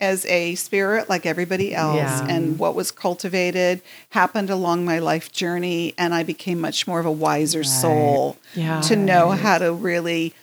[0.00, 2.26] as a spirit like everybody else Yeah.
[2.28, 3.80] and what was cultivated
[4.10, 8.80] happened along my life journey and i became much more of a wiser soul Yeah.
[8.82, 10.34] to know how to really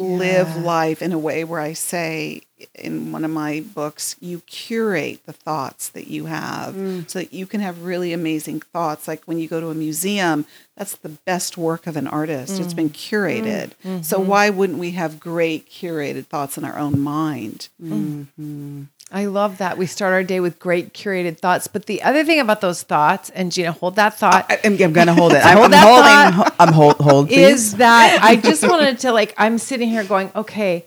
[0.00, 2.42] live life in a way where i say
[2.74, 6.74] in one of my books you curate the thoughts that you have.
[6.74, 7.08] Mm.
[7.08, 9.08] So that you can have really amazing thoughts.
[9.08, 10.46] Like when you go to a museum
[10.76, 12.58] that's the best work of an artist.
[12.58, 12.94] It's been mm.
[12.94, 13.72] curated.
[13.84, 14.04] Mm.
[14.04, 14.28] So mm-hmm.
[14.28, 18.84] why wouldn't we have great curated thoughts in our own mind mm-hmm.
[19.12, 19.76] I love that.
[19.76, 21.66] We start our day with great curated thoughts.
[21.66, 24.46] But the other thing about those thoughts, and Gina, hold that thought.
[24.48, 25.36] I, am I'm gonna hold it.
[25.44, 26.52] I'm, Hold I'm that holding.
[26.60, 26.96] I'm hold.
[26.96, 27.28] Hold.
[27.28, 27.38] Please.
[27.38, 30.86] is that I just wanted to like I'm sitting here going, okay,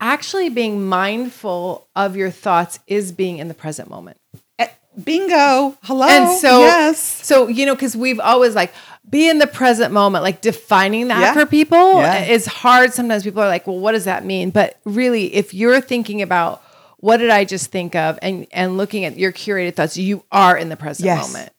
[0.00, 4.18] actually being mindful of your thoughts is being in the present moment.
[4.58, 4.68] Eh,
[5.02, 8.70] bingo hello and so yes so you know because we've always like
[9.08, 11.32] be in the present moment like defining that Yeah.
[11.32, 12.24] for people Yeah.
[12.24, 15.80] is hard sometimes people are like well what does that mean but really if you're
[15.80, 16.62] thinking about
[17.02, 20.56] what did i just think of and and looking at your curated thoughts you are
[20.56, 21.30] in the present Yes.
[21.30, 21.52] moment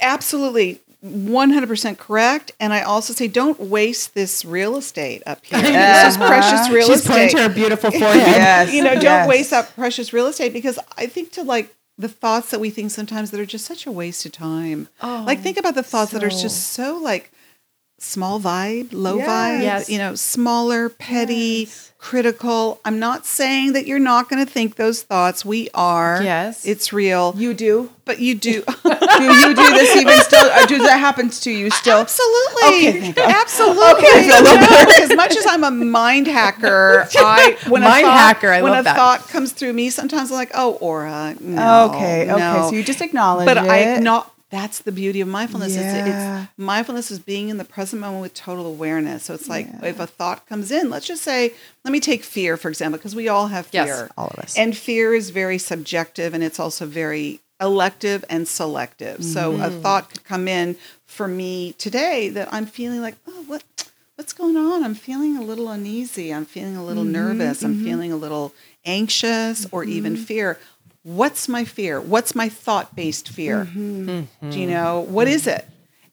[0.00, 6.12] absolutely 100% correct and i also say don't waste this real estate up here this
[6.12, 6.94] is precious real estate.
[6.94, 8.72] she's pointing estate to her beautiful forehead Yes.
[8.72, 9.28] you know don't yes.
[9.28, 12.90] waste that precious real estate because i think to like the thoughts that we think
[12.90, 16.12] sometimes that are just such a waste of time Oh, like think about the thoughts
[16.12, 17.30] that are just so like
[18.02, 19.28] small vibe low Yes.
[19.28, 19.90] vibe Yes.
[19.90, 25.02] you know smaller petty critical i'm not saying that you're not going to think those
[25.02, 26.66] thoughts we are Yes.
[26.66, 27.90] it's real You do.
[28.04, 30.46] but you do Do you do this even still?
[30.50, 31.98] Or do that happens to you still?
[31.98, 33.10] Absolutely.
[33.10, 33.14] Okay.
[33.22, 33.84] Absolutely.
[33.84, 37.82] Okay, I feel a little No, as much as I'm a mind hacker, I when
[37.82, 38.96] Mind a thought, hacker, I when a that.
[38.96, 41.36] thought comes through me, sometimes I'm like, oh, Ora.
[41.40, 42.68] No, Okay, okay, no.
[42.70, 44.31] so you just acknowledge But I not.
[44.52, 45.74] That's the beauty of mindfulness.
[45.74, 46.42] Yeah.
[46.42, 49.24] it's mindfulness is being in the present moment with total awareness.
[49.24, 51.54] So it's like if a thought comes in, let's just say,
[51.86, 53.86] let me take fear for example, because we all have fear.
[53.86, 54.58] Yes, all of us.
[54.58, 59.24] And fear is very subjective and it's also very elective and selective.
[59.24, 59.80] So a mm-hmm.
[59.80, 60.76] thought could come in
[61.06, 63.64] for me today that I'm feeling like, oh, what
[64.16, 64.84] what's going on?
[64.84, 66.32] I'm feeling a little uneasy.
[66.32, 67.12] I'm feeling a little mm-hmm.
[67.12, 67.62] nervous.
[67.62, 67.84] I'm mm-hmm.
[67.84, 68.52] feeling a little
[68.84, 70.58] anxious or even fear.
[71.02, 72.00] What's my fear?
[72.00, 73.64] What's my thought-based fear?
[73.64, 74.50] Mm-hmm.
[74.50, 75.66] Do you know what is it?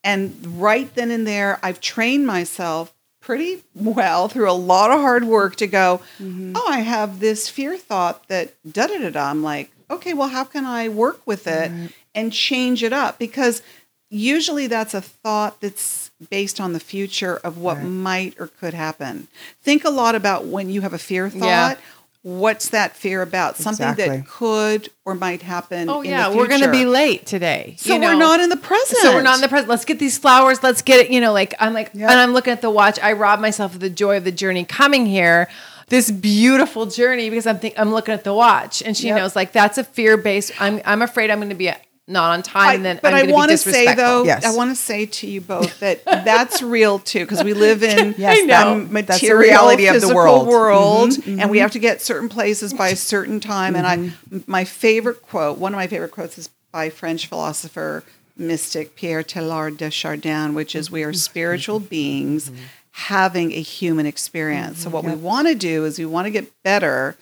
[0.04, 5.26] And right then and there, I've trained myself pretty well through a lot of hard
[5.26, 6.54] work to go, mm-hmm.
[6.56, 9.30] oh, I have this fear thought that da da da da.
[9.30, 11.72] I'm like, okay, well, how can I work with it
[12.16, 13.20] and change it up?
[13.20, 13.62] Because
[14.10, 19.28] usually that's a thought that's based on the future of what might or could happen.
[19.62, 21.46] Think a lot about when you have a fear thought.
[21.46, 21.76] Yeah.
[22.22, 23.56] What's that fear about?
[23.56, 24.18] Something Exactly.
[24.18, 25.90] that could or might happen.
[25.90, 28.58] oh in yeah the we're gonna be late today So you we're not in the
[28.58, 29.00] present.
[29.00, 29.70] So we're not in the present.
[29.70, 30.62] Let's get these flowers.
[30.62, 31.12] Let's get it.
[31.12, 32.12] You know, like I'm like, Yeah.
[32.12, 33.00] and I'm looking at the watch.
[33.02, 35.48] I rob myself of the joy of the journey coming here,
[35.88, 39.18] this beautiful journey because I'm think I'm looking at the watch, and she Yep.
[39.18, 40.52] knows like that's a fear based.
[40.60, 41.72] I'm I'm afraid I'm going to be
[42.10, 42.68] not on time.
[42.68, 44.44] I- then but I'm I want to say though, Yes.
[44.46, 48.16] I want to say to you both that that's real too, because we live in
[48.18, 50.48] Yes, a that- that's the reality of the world.
[50.48, 53.76] world, Mm-hmm, and we have to get certain places by a certain time.
[53.76, 54.40] And I, Mm-hmm.
[54.48, 58.04] my favorite quote, one of my favorite quotes, is by French philosopher
[58.38, 62.52] mystic Pierre Teilhard de Chardin, which is, "We are spiritual beings."
[62.92, 64.80] Having a human experience.
[64.84, 67.16] So, what we want to do is we want to get better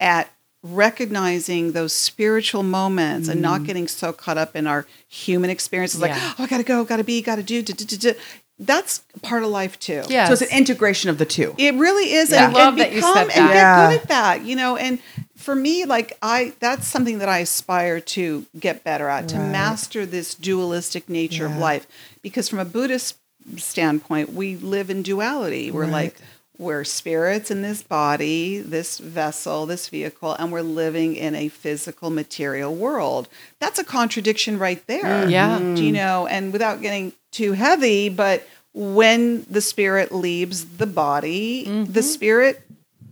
[0.00, 0.30] at
[0.62, 3.64] recognizing those spiritual moments and not mm-hmm.
[3.64, 7.20] getting so caught up in our human experiences like oh i gotta go gotta be
[7.20, 8.14] gotta do, do, do, do, do.
[8.60, 10.26] that's part of life too Yeah.
[10.26, 11.54] So it's an integration of the two.
[11.58, 12.46] it really is Yeah.
[12.46, 13.52] and, I love and that you become said and that.
[13.52, 13.90] get Yeah.
[13.90, 15.00] good at that you know and
[15.36, 20.06] for me like i that's something that i aspire to get better at to master
[20.06, 21.88] this dualistic nature of life
[22.22, 23.16] because from a buddhist
[23.56, 26.14] standpoint we live in duality we're like
[26.62, 32.08] we're spirits in this body, this vessel, this vehicle, and we're living in a physical
[32.08, 33.28] material world.
[33.58, 35.02] That's a contradiction right there.
[35.02, 35.30] Mm-hmm.
[35.30, 35.58] Yeah.
[35.58, 36.26] Do you know?
[36.26, 42.00] And without getting too heavy, but when the spirit leaves the body, the mm-hmm.
[42.00, 42.62] spirit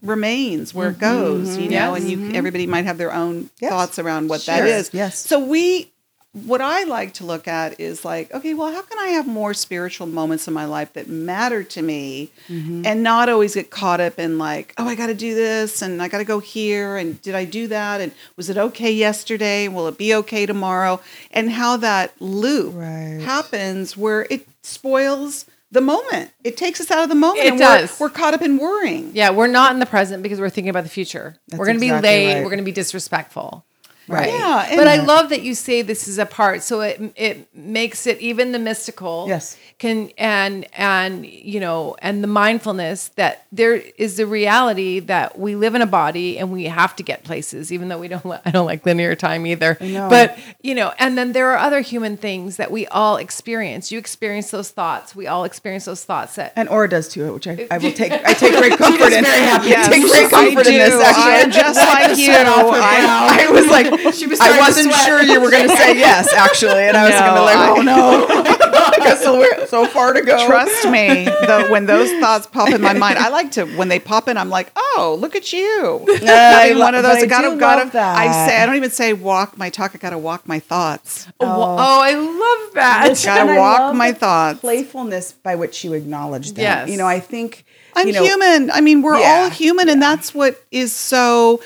[0.02, 1.00] remains where it mm-hmm.
[1.00, 2.00] goes, you know, Yes.
[2.00, 3.70] and you everybody might have their own Yes.
[3.70, 4.54] thoughts around what Sure.
[4.56, 4.90] that is.
[4.92, 5.18] Yes.
[5.18, 5.89] So we
[6.32, 9.52] what I like to look at is like, okay, well, how can I have more
[9.52, 12.86] spiritual moments in my life that matter to me mm-hmm.
[12.86, 16.00] and not always get caught up in like, oh, I got to do this and
[16.00, 19.66] I got to go here and did I do that and was it okay yesterday?
[19.66, 21.00] Will it be okay tomorrow?
[21.32, 23.20] And how that loop Right.
[23.20, 26.30] happens where it spoils the moment.
[26.44, 27.44] It takes us out of the moment.
[27.44, 27.98] It does.
[27.98, 29.10] We're, we're caught up in worrying.
[29.14, 31.36] Yeah, we're not in the present because we're thinking about the future.
[31.48, 32.34] That's we're going to be late.
[32.34, 32.42] right.
[32.42, 33.64] We're going to be disrespectful.
[34.10, 34.28] Right.
[34.30, 36.62] Yeah, and- but I love that you say this is a part.
[36.62, 39.26] So it it makes it even the mystical.
[39.28, 39.56] Yes.
[39.78, 45.54] Can and and you know and the mindfulness that there is the reality that we
[45.56, 48.26] live in a body and we have to get places, even though we don't.
[48.44, 49.78] I don't like linear time either.
[49.80, 50.08] know.
[50.10, 53.90] But you know, and then there are other human things that we all experience.
[53.90, 55.14] You experience those thoughts.
[55.16, 58.12] We all experience those thoughts that And Ora does too, which I, I will take.
[58.12, 59.24] I take great comfort in.
[59.24, 60.90] Yes, I take great comfort I in this.
[60.94, 61.00] do.
[61.02, 62.32] Actually, I'm just like you.
[62.32, 63.86] I, I was like,
[64.20, 65.06] She was I wasn't sweat.
[65.06, 67.56] sure you were going to say yes, actually, and I was going to No, like,
[67.56, 70.46] I- oh no, I guess so, so far to go.
[70.46, 73.64] Trust me, though, when those thoughts pop in my mind, I like to.
[73.76, 77.16] When they pop in, I'm like, "Oh, look at you!" Having lo- one of those.
[77.16, 77.82] I I gotta, do gotta.
[77.84, 78.18] love that.
[78.18, 79.92] I say, I don't even say walk my talk.
[79.94, 81.28] I gotta walk my thoughts.
[81.40, 81.76] oh, oh.
[81.78, 83.10] oh I love that.
[83.10, 84.60] I gotta walk my thoughts.
[84.60, 86.62] Playfulness by which you acknowledge them.
[86.62, 86.88] Yes.
[86.90, 87.64] You know, I think
[87.94, 88.70] I'm you know, human.
[88.70, 91.60] I mean, we're Yeah, all human, and that's what is so.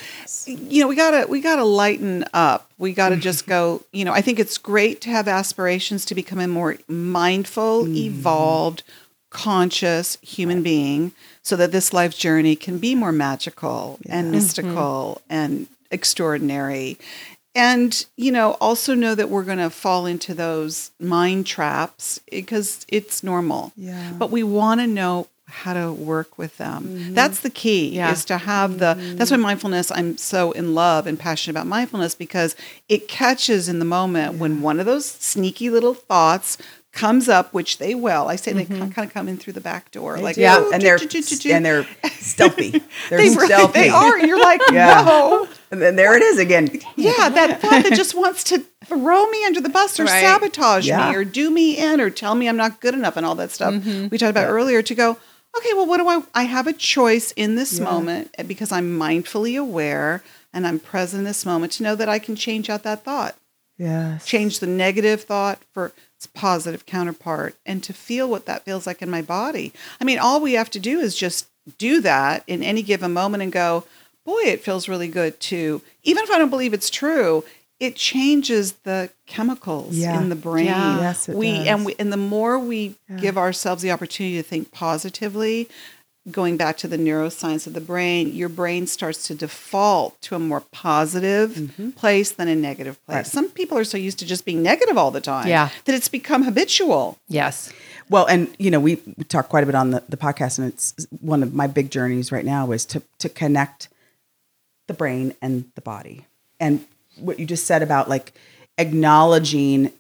[0.47, 2.70] You know, we gotta we gotta lighten up.
[2.79, 3.83] We gotta just go.
[3.93, 7.97] You know, I think it's great to have aspirations to become a more mindful, mm.
[7.97, 8.83] evolved,
[9.31, 11.12] conscious human being,
[11.43, 14.33] so that this life journey can be more magical and mm-hmm.
[14.33, 16.99] mystical and extraordinary.
[17.57, 22.85] And, you know, also know that we're going to fall into those mind traps because
[22.89, 23.72] it's normal.
[23.77, 24.12] Yeah.
[24.18, 25.29] But we want to know
[25.62, 26.84] how to work with them.
[26.84, 27.14] Mm-hmm.
[27.14, 28.11] That's the key Yeah.
[28.12, 29.16] is to have the mm-hmm.
[29.16, 32.57] that's why mindfulness I'm so in love and passionate about mindfulness because
[32.88, 36.59] it catches in the moment when one of those sneaky little thoughts
[36.92, 38.28] comes up which they will.
[38.28, 38.90] I say they mm-hmm.
[38.90, 41.36] kind of come in through the back door like yeah, and they're do, do, do,
[41.36, 41.86] do." and they're
[42.20, 42.70] stealthy.
[43.11, 43.80] They're they, really- stealthy.
[43.80, 45.02] they are you're like Yeah.
[45.05, 46.68] no And then there it is again.
[46.96, 50.20] yeah, that thought that just wants to throw me under the bus or Right.
[50.20, 51.11] sabotage Yeah.
[51.11, 53.50] me or do me in or tell me I'm not good enough and all that
[53.50, 55.16] stuff we talked about earlier to go,
[55.59, 57.84] okay, well, what do I, I have a choice in this Yeah.
[57.84, 62.09] moment eh, because I'm mindfully aware and I'm present in this moment to know that
[62.09, 63.34] I can change out that thought,
[63.78, 64.24] Yes.
[64.26, 69.02] change the negative thought for its positive counterpart and to feel what that feels like
[69.02, 69.72] in my body.
[70.00, 71.46] I mean, all we have to do is just
[71.78, 73.84] do that in any given moment and go,
[74.24, 75.82] boy, it feels really good too.
[76.02, 77.44] Even if I don't believe it's true,
[77.81, 80.20] it changes the chemicals Yeah.
[80.20, 80.66] in the brain.
[80.66, 81.01] Yeah.
[81.01, 81.66] Yes, it we does.
[81.66, 85.68] and we and the more we give ourselves the opportunity to think positively,
[86.31, 90.39] going back to the neuroscience of the brain, your brain starts to default to a
[90.39, 93.14] more positive place than a negative place.
[93.14, 93.16] Mm-hmm.
[93.18, 93.27] Right.
[93.27, 95.68] Some people are so used to just being negative all the time Yeah.
[95.85, 97.18] that it's become habitual.
[97.29, 97.72] yes.
[98.11, 100.68] Well, and you know, we, we talk quite a bit on the, the podcast, and
[100.70, 103.89] it's one of my big journeys right now is to to connect
[104.89, 106.27] the brain and the body.
[106.61, 106.85] And
[107.16, 108.32] what you just said about like
[108.78, 109.92] acknowledging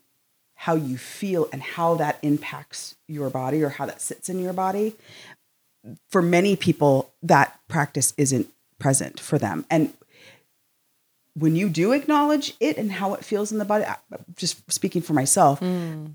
[0.54, 4.52] how you feel and how that impacts your body or how that sits in your
[4.52, 4.94] body.
[6.08, 8.48] For many people, that practice isn't
[8.78, 9.66] present for them.
[9.70, 9.92] And
[11.34, 13.84] when you do acknowledge it and how it feels in the body,
[14.36, 16.12] just speaking for myself, mm.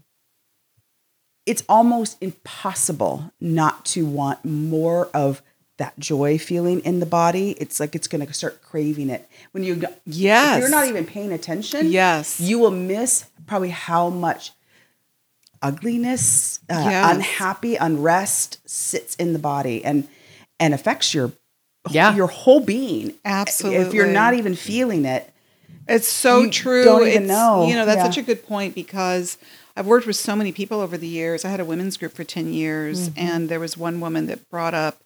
[1.46, 5.44] it's almost impossible not to want more of
[5.80, 7.52] that joy feeling in the body.
[7.60, 9.28] It's like it's going to start craving it.
[9.52, 10.58] When you Yes.
[10.58, 12.40] if you're not even paying attention, Yes.
[12.40, 14.52] you will miss probably how much
[15.62, 17.16] ugliness, uh, Yes.
[17.16, 20.08] unhappy, unrest sits in the body and
[20.62, 21.32] and affects your
[21.90, 22.14] Yeah.
[22.16, 23.14] your whole being.
[23.26, 25.34] Absolutely, if you're not even feeling it,
[25.88, 26.84] It's so You true.
[26.84, 27.66] don't even It's- know.
[27.68, 28.04] You know, that's Yeah.
[28.04, 29.38] such a good point because
[29.76, 31.44] I've worked with so many people over the years.
[31.44, 33.20] I had a women's group for 10 years, Mm-hmm.
[33.20, 35.02] and there was one woman that brought up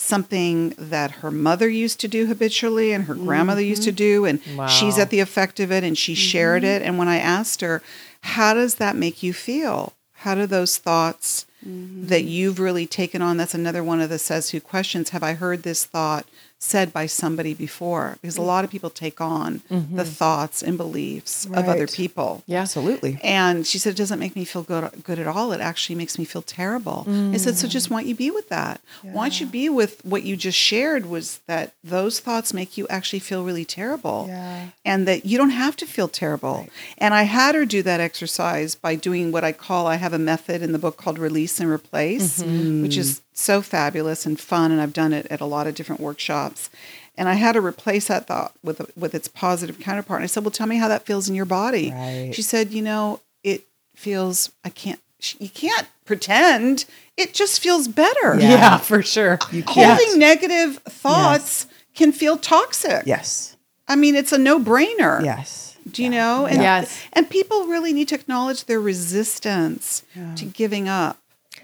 [0.00, 3.90] something that her mother used to do habitually and her grandmother used Mm-hmm.
[3.90, 4.40] to do, and
[4.70, 6.82] she's at the effect of it, and she shared it.
[6.82, 7.82] And when I asked her,
[8.22, 9.92] How does that make you feel?
[10.22, 13.36] How do those thoughts that you've really taken on?
[13.36, 15.10] That's another one of the says who questions.
[15.10, 16.26] Have I heard this thought
[16.58, 18.18] said by somebody before?
[18.20, 18.46] Because a mm.
[18.46, 19.98] lot of people take on the mm-hmm.
[20.02, 22.42] thoughts and beliefs of other people.
[22.46, 22.60] Yeah.
[22.60, 23.18] absolutely.
[23.22, 25.52] And she said, it doesn't make me feel good, good at all.
[25.52, 27.06] It actually makes me feel terrible.
[27.08, 27.92] I said, so just mm.
[27.92, 28.80] why don't you be with that?
[29.02, 32.86] Why don't you be with what you just shared was that those thoughts make you
[32.88, 34.26] actually feel really terrible.
[34.28, 34.68] Yeah.
[34.84, 36.68] And that you don't have to feel terrible.
[36.96, 40.18] And I had her do that exercise by doing what I call, I have a
[40.18, 41.88] method in the book called Release and Replace.
[41.98, 42.42] place,
[42.82, 44.72] which is so fabulous and fun.
[44.72, 46.70] And I've done it at a lot of different workshops.
[47.16, 50.18] And I had to replace that thought with with its positive counterpart.
[50.18, 52.30] And I said, "Well, tell me how that feels in your body." Right.
[52.34, 53.64] She said, "You know, it
[53.96, 54.50] feels.
[54.64, 55.00] I can't.
[55.40, 56.84] You can't pretend.
[57.16, 58.38] It just feels better.
[58.38, 58.50] Yeah.
[58.50, 59.38] Yeah, for sure.
[59.66, 61.66] Holding negative thoughts
[61.96, 63.02] can feel toxic.
[63.04, 63.56] Yes.
[63.88, 65.24] I mean, it's a no brainer.
[65.24, 65.76] Yes.
[65.90, 66.46] Do you know?
[66.46, 67.02] And, Yes.
[67.14, 70.02] And people really need to acknowledge their resistance
[70.36, 71.18] to giving up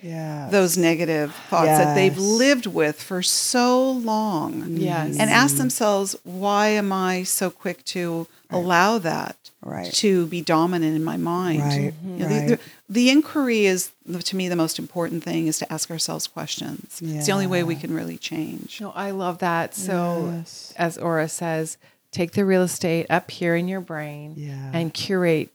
[0.05, 0.49] Yeah.
[0.51, 4.77] those negative thoughts that they've lived with for so long.
[4.77, 5.17] Yes.
[5.19, 5.59] And ask mm.
[5.59, 9.91] themselves, why am I so quick to allow that Right.
[9.95, 11.61] to be dominant in my mind?
[11.63, 11.95] Right.
[12.05, 12.49] You know, the- Right.
[12.49, 12.59] the,
[12.91, 13.93] the inquiry is,
[14.25, 17.01] to me, the most important thing is to ask ourselves questions.
[17.03, 18.83] It's the only way we can really change.
[18.83, 19.75] No, I love that.
[19.75, 20.75] So, Yes.
[20.77, 21.79] as Ora says,
[22.13, 24.71] take the real estate up here in your brain Yeah.
[24.75, 25.49] and curate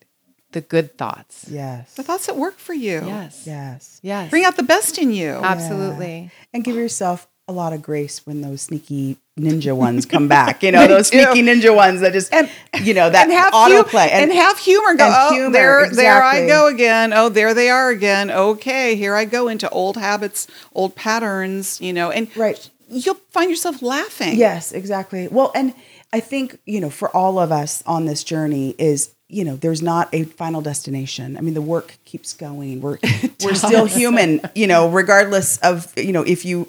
[0.52, 1.46] the good thoughts.
[1.50, 1.94] Yes.
[1.96, 3.04] The thoughts that work for you.
[3.06, 3.44] Yes.
[3.46, 4.00] Yes.
[4.02, 4.30] Yes.
[4.30, 5.32] Bring out the best in you.
[5.44, 6.32] Absolutely.
[6.54, 10.62] And give yourself a lot of grace when those sneaky ninja ones come back.
[10.62, 11.22] You know, those do.
[11.24, 12.50] sneaky ninja ones that just, And-
[12.82, 14.08] you know, that and have autoplay.
[14.10, 14.94] hu- and, have humor.
[14.96, 17.12] Go, and oh, humor, there, there I go again.
[17.14, 18.30] Oh, there they are again.
[18.30, 21.82] Okay, here I go into old habits, old patterns.
[21.82, 22.70] You know, and Right.
[22.90, 24.36] you'll find yourself laughing.
[24.38, 25.28] Yes, exactly.
[25.28, 25.74] Well, and
[26.14, 29.82] I think, you know, for all of us on this journey is, you know, there's
[29.82, 31.38] not a final destination.
[31.38, 32.82] I mean, the work keeps going.
[32.82, 32.98] We're
[33.44, 36.68] we're still human, you know, regardless of, you know, if you,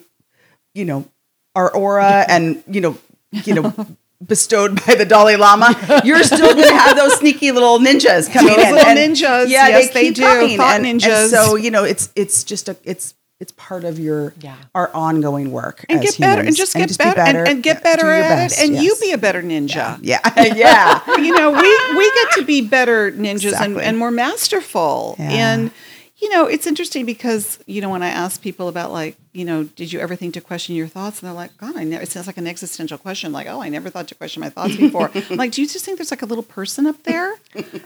[0.75, 1.07] you know,
[1.55, 2.99] are Ora and, you know,
[3.33, 3.75] you know,
[4.25, 8.55] bestowed by the Dalai Lama, you're still going to have those sneaky little ninjas coming
[8.55, 8.75] Those in.
[8.75, 10.23] little And- ninjas, Yeah, yes, they keep do.
[10.23, 10.61] coming.
[10.61, 11.29] And- and ninjas.
[11.31, 14.55] so, you know, it's it's just a it's it's part of your Yeah.
[14.75, 16.57] our ongoing work And as get better, and humans.
[16.59, 19.13] just get be better, and, and get Yeah, better at best, it, and you be
[19.13, 19.99] a better ninja.
[20.03, 20.21] Yeah,
[20.55, 21.01] yeah.
[21.17, 23.83] you know, we we get to be better ninjas and, Exactly.
[23.85, 25.17] and more masterful.
[25.19, 25.31] Yeah.
[25.31, 25.71] And
[26.19, 29.65] you know, it's interesting because you know when I ask people about like, you know,
[29.65, 31.21] did you ever think to question your thoughts?
[31.23, 32.03] And they're like, God, I never.
[32.03, 33.33] It sounds like an existential question.
[33.33, 35.11] Like, oh, I never thought to question my thoughts before.
[35.31, 37.37] I'm like, do you just think there's like a little person up there,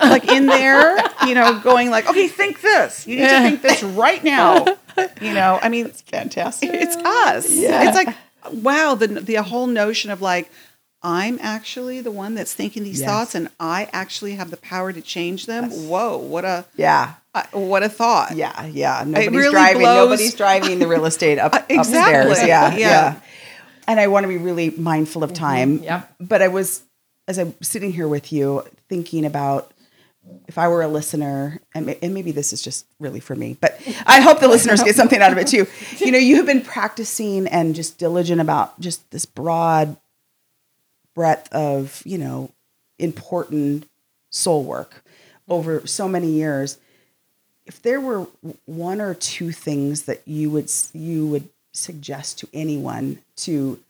[0.00, 0.96] like in there,
[1.28, 3.06] you know, going like, okay, think this.
[3.06, 4.64] You need to think this right now.
[5.20, 6.70] You know, I mean, it's Fantastic.
[6.72, 7.50] it's us.
[7.52, 7.88] Yeah.
[7.88, 8.14] It's like,
[8.52, 10.50] wow, the the whole notion of like,
[11.02, 13.08] I'm actually the one that's thinking these Yes.
[13.08, 15.70] thoughts, and I actually have the power to change them.
[15.70, 17.14] Whoa, what a Yeah.
[17.34, 18.36] uh, what a thought.
[18.36, 19.02] Yeah, yeah.
[19.06, 19.82] Nobody's really driving.
[19.82, 21.76] blows- Nobody's driving the real estate up Exactly.
[22.30, 22.38] upstairs.
[22.48, 22.78] Yeah, Yeah.
[22.78, 23.14] yeah,
[23.86, 25.82] And I want to be really mindful of time.
[25.82, 26.14] Yep.
[26.20, 26.82] But I was,
[27.28, 29.70] as I'm sitting here with you, thinking about
[30.46, 33.56] if I were a listener, and, ma- and maybe this is just really for me,
[33.60, 35.66] but I hope the listeners get something out of it too.
[35.98, 39.96] You know, you have been practicing and just diligent about just this broad
[41.14, 42.50] breadth of, you know,
[42.98, 43.88] important
[44.30, 45.04] soul work
[45.48, 46.78] over so many years
[47.66, 48.26] if there were
[48.66, 53.80] one or two things that you would you would suggest to anyone to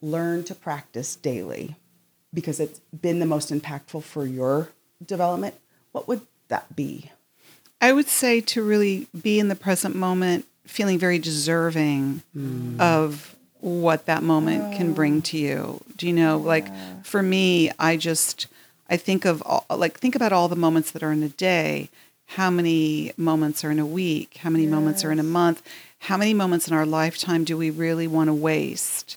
[0.00, 1.74] learn to practice daily
[2.32, 4.68] because it's been the most impactful for your
[5.04, 5.54] development
[5.92, 7.10] what would that be
[7.80, 12.80] I would say to really be in the present moment, feeling very deserving hmm.
[12.80, 15.20] of what that moment can bring oh.
[15.20, 15.80] to you.
[15.96, 16.38] Do you know?
[16.38, 16.68] Like
[17.04, 18.46] for me, I just
[18.88, 21.88] I think of all, like think about all the moments that are in a day.
[22.32, 24.38] How many moments are in a week?
[24.38, 25.62] How many moments are in a month?
[26.00, 29.16] How many moments in our lifetime do we really want to waste?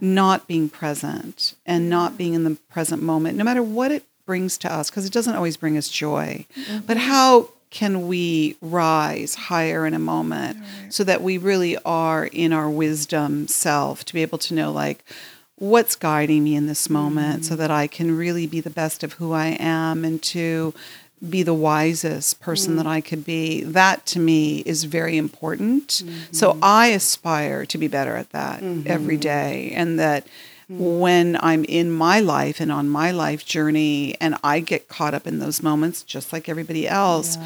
[0.00, 4.58] Not being present and not being in the present moment, no matter what it brings
[4.58, 6.44] to us, because it doesn't always bring us joy.
[6.54, 6.86] Mm-hmm.
[6.86, 10.58] But how can we rise higher in a moment
[10.90, 15.02] so that we really are in our wisdom self to be able to know, like,
[15.56, 17.62] what's guiding me in this moment so mm-hmm.
[17.62, 20.72] that I can really be the best of who I am and to
[21.28, 22.96] be the wisest person that mm.
[22.96, 23.64] I could be.
[23.64, 26.04] That to me is very important.
[26.30, 26.60] So mm-hmm.
[26.62, 30.26] I aspire to be better at that every day and that
[30.70, 30.98] Mm-hmm.
[31.00, 35.26] when I'm in my life and on my life journey and I get caught up
[35.26, 37.38] in those moments just like everybody else,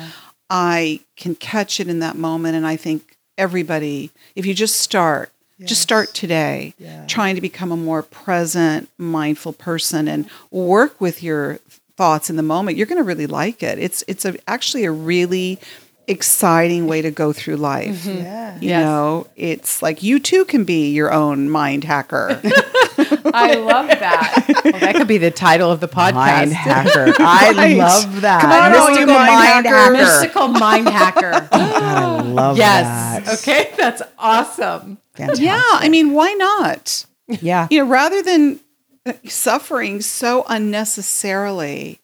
[0.51, 2.57] I can catch it in that moment.
[2.57, 5.31] And I think everybody if you just start
[5.64, 7.07] just start today Yeah.
[7.07, 11.61] trying to become a more present mindful person and work with your
[11.97, 13.79] thoughts in the moment you're going to really like it.
[13.79, 15.61] It's it's a, actually a really
[16.09, 18.05] exciting way to go through life.
[18.05, 18.18] Mm-hmm.
[18.25, 18.59] Yeah.
[18.61, 18.85] You Yes.
[18.85, 22.41] know it's like you too can be your own mind hacker
[23.34, 24.62] I love that.
[24.64, 26.14] Well, that could be the title of the podcast.
[26.14, 27.76] mind hacker i Right.
[27.76, 29.72] love that Come on, all you mystical mind mind hackers.
[29.72, 31.49] hacker Mystical mind hacker.
[31.53, 33.26] i love yes.
[33.26, 34.99] that Okay, that's awesome.
[35.14, 35.45] Fantastic.
[35.45, 38.61] yeah i mean why not yeah you know rather than
[39.07, 42.01] uh, suffering so unnecessarily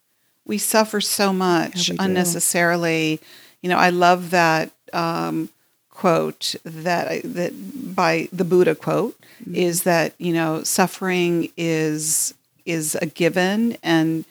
[0.47, 2.05] we suffer so much Yeah, we do.
[2.05, 3.21] unnecessarily
[3.63, 5.49] you know i love that um,
[5.91, 7.53] quote that that
[7.95, 9.18] by the Buddha quote
[9.53, 12.35] is that you know suffering is
[12.67, 14.25] is a given and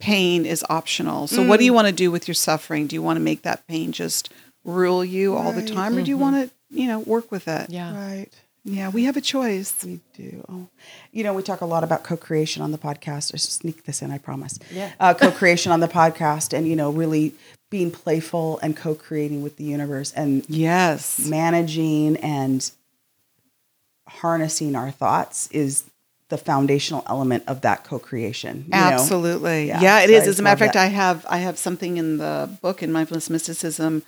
[0.00, 1.26] pain is optional.
[1.28, 2.86] So what do you want to do with your suffering?
[2.88, 4.30] Do you want to make that pain just
[4.64, 5.68] rule you all the Right.
[5.68, 7.70] time or do you want to, you know, work with it?
[7.70, 7.94] Yeah.
[7.96, 8.28] Right.
[8.64, 9.74] Yeah, we have a choice.
[9.84, 10.44] We do.
[10.48, 10.66] Oh.
[11.12, 13.32] You know, we talk a lot about co-creation on the podcast.
[13.34, 14.58] I sneak this in, I promise.
[14.72, 14.90] Yeah.
[14.98, 17.34] Uh, co-creation on the podcast, and you know, really
[17.70, 21.18] being playful and co-creating with the universe, and Yes.
[21.18, 22.70] managing and
[24.20, 25.84] harnessing our thoughts is
[26.30, 28.64] the foundational element of that co-creation.
[28.64, 28.76] you know?
[28.76, 29.66] Absolutely.
[29.68, 30.28] Yeah, Yeah, it so is.
[30.28, 30.84] As a matter of fact, that.
[30.84, 34.02] I have I have something in the book in mindfulness mysticism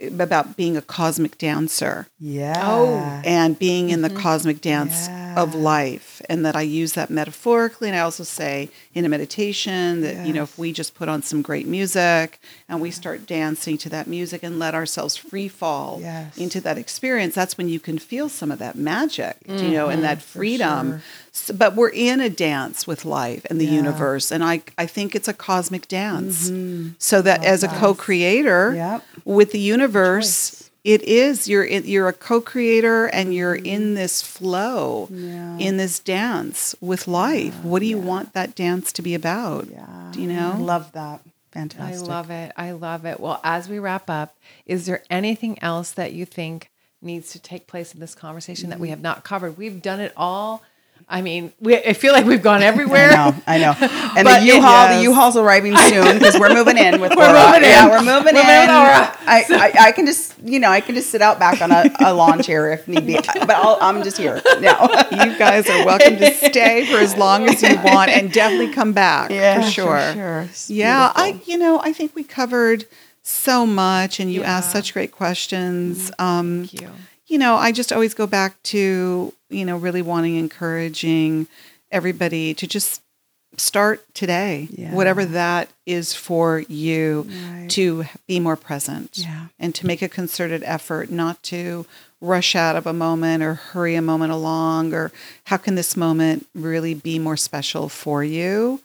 [0.00, 2.62] about being a cosmic dancer Yeah.
[2.62, 3.22] Oh.
[3.24, 4.18] and being in the mm-hmm.
[4.18, 9.04] cosmic dance of life and that I use that metaphorically and I also say in
[9.04, 12.90] a meditation that you know if we just put on some great music and we
[12.90, 16.36] start dancing to that music and let ourselves free fall Yes.
[16.36, 19.72] into that experience that's when you can feel some of that magic you mm-hmm.
[19.72, 21.02] know and that freedom sure.
[21.36, 23.72] S- but we're in a dance with life and the Yeah.
[23.82, 26.90] universe and I I think it's a cosmic dance mm-hmm.
[26.98, 29.02] so that as a co-creator Yep.
[29.24, 33.66] with the universe it is you're in, you're a co-creator and you're mm-hmm.
[33.66, 35.58] in this flow Yeah.
[35.58, 40.10] in this dance with life what do you want that dance to be about Yeah.
[40.12, 41.20] do you I know love that.
[41.52, 42.04] Fantastic.
[42.04, 42.52] I love it.
[42.54, 43.18] I love it.
[43.18, 46.70] Well, as we wrap up, is there anything else that you think
[47.00, 48.92] needs to take place in this conversation that we mm-hmm.
[48.92, 49.56] have not covered?
[49.56, 50.62] We've done it all.
[51.08, 53.10] I mean, we, I feel like we've gone everywhere.
[53.12, 53.74] I know, I know.
[54.16, 55.02] And the U-Haul, the does.
[55.04, 57.46] U-Haul's arriving soon because we're moving in with We're Laura.
[57.52, 57.90] moving Yeah, in.
[57.90, 58.46] we're moving We're in.
[58.46, 59.16] moving Laura.
[59.26, 61.84] I, I, I can just, you know, I can just sit out back on a,
[62.00, 64.82] a lawn chair if need be, but I'll, I'm just here now.
[65.12, 68.92] you guys are welcome to stay for as long as you want and definitely come
[68.92, 70.48] back Yeah, for sure, for sure.
[70.74, 72.86] Yeah i you know i think we covered
[73.22, 76.90] so much and you asked such great questions um Thank you.
[77.26, 81.46] you know, I just always go back to, you know, really wanting, encouraging
[81.90, 83.02] everybody to just
[83.56, 84.92] start today, Yeah.
[84.92, 87.70] whatever that is for you, Right.
[87.70, 89.46] to be more present Yeah.
[89.58, 91.86] and to make a concerted effort not to
[92.20, 95.10] rush out of a moment or hurry a moment along or
[95.44, 98.80] how can this moment really be more special for you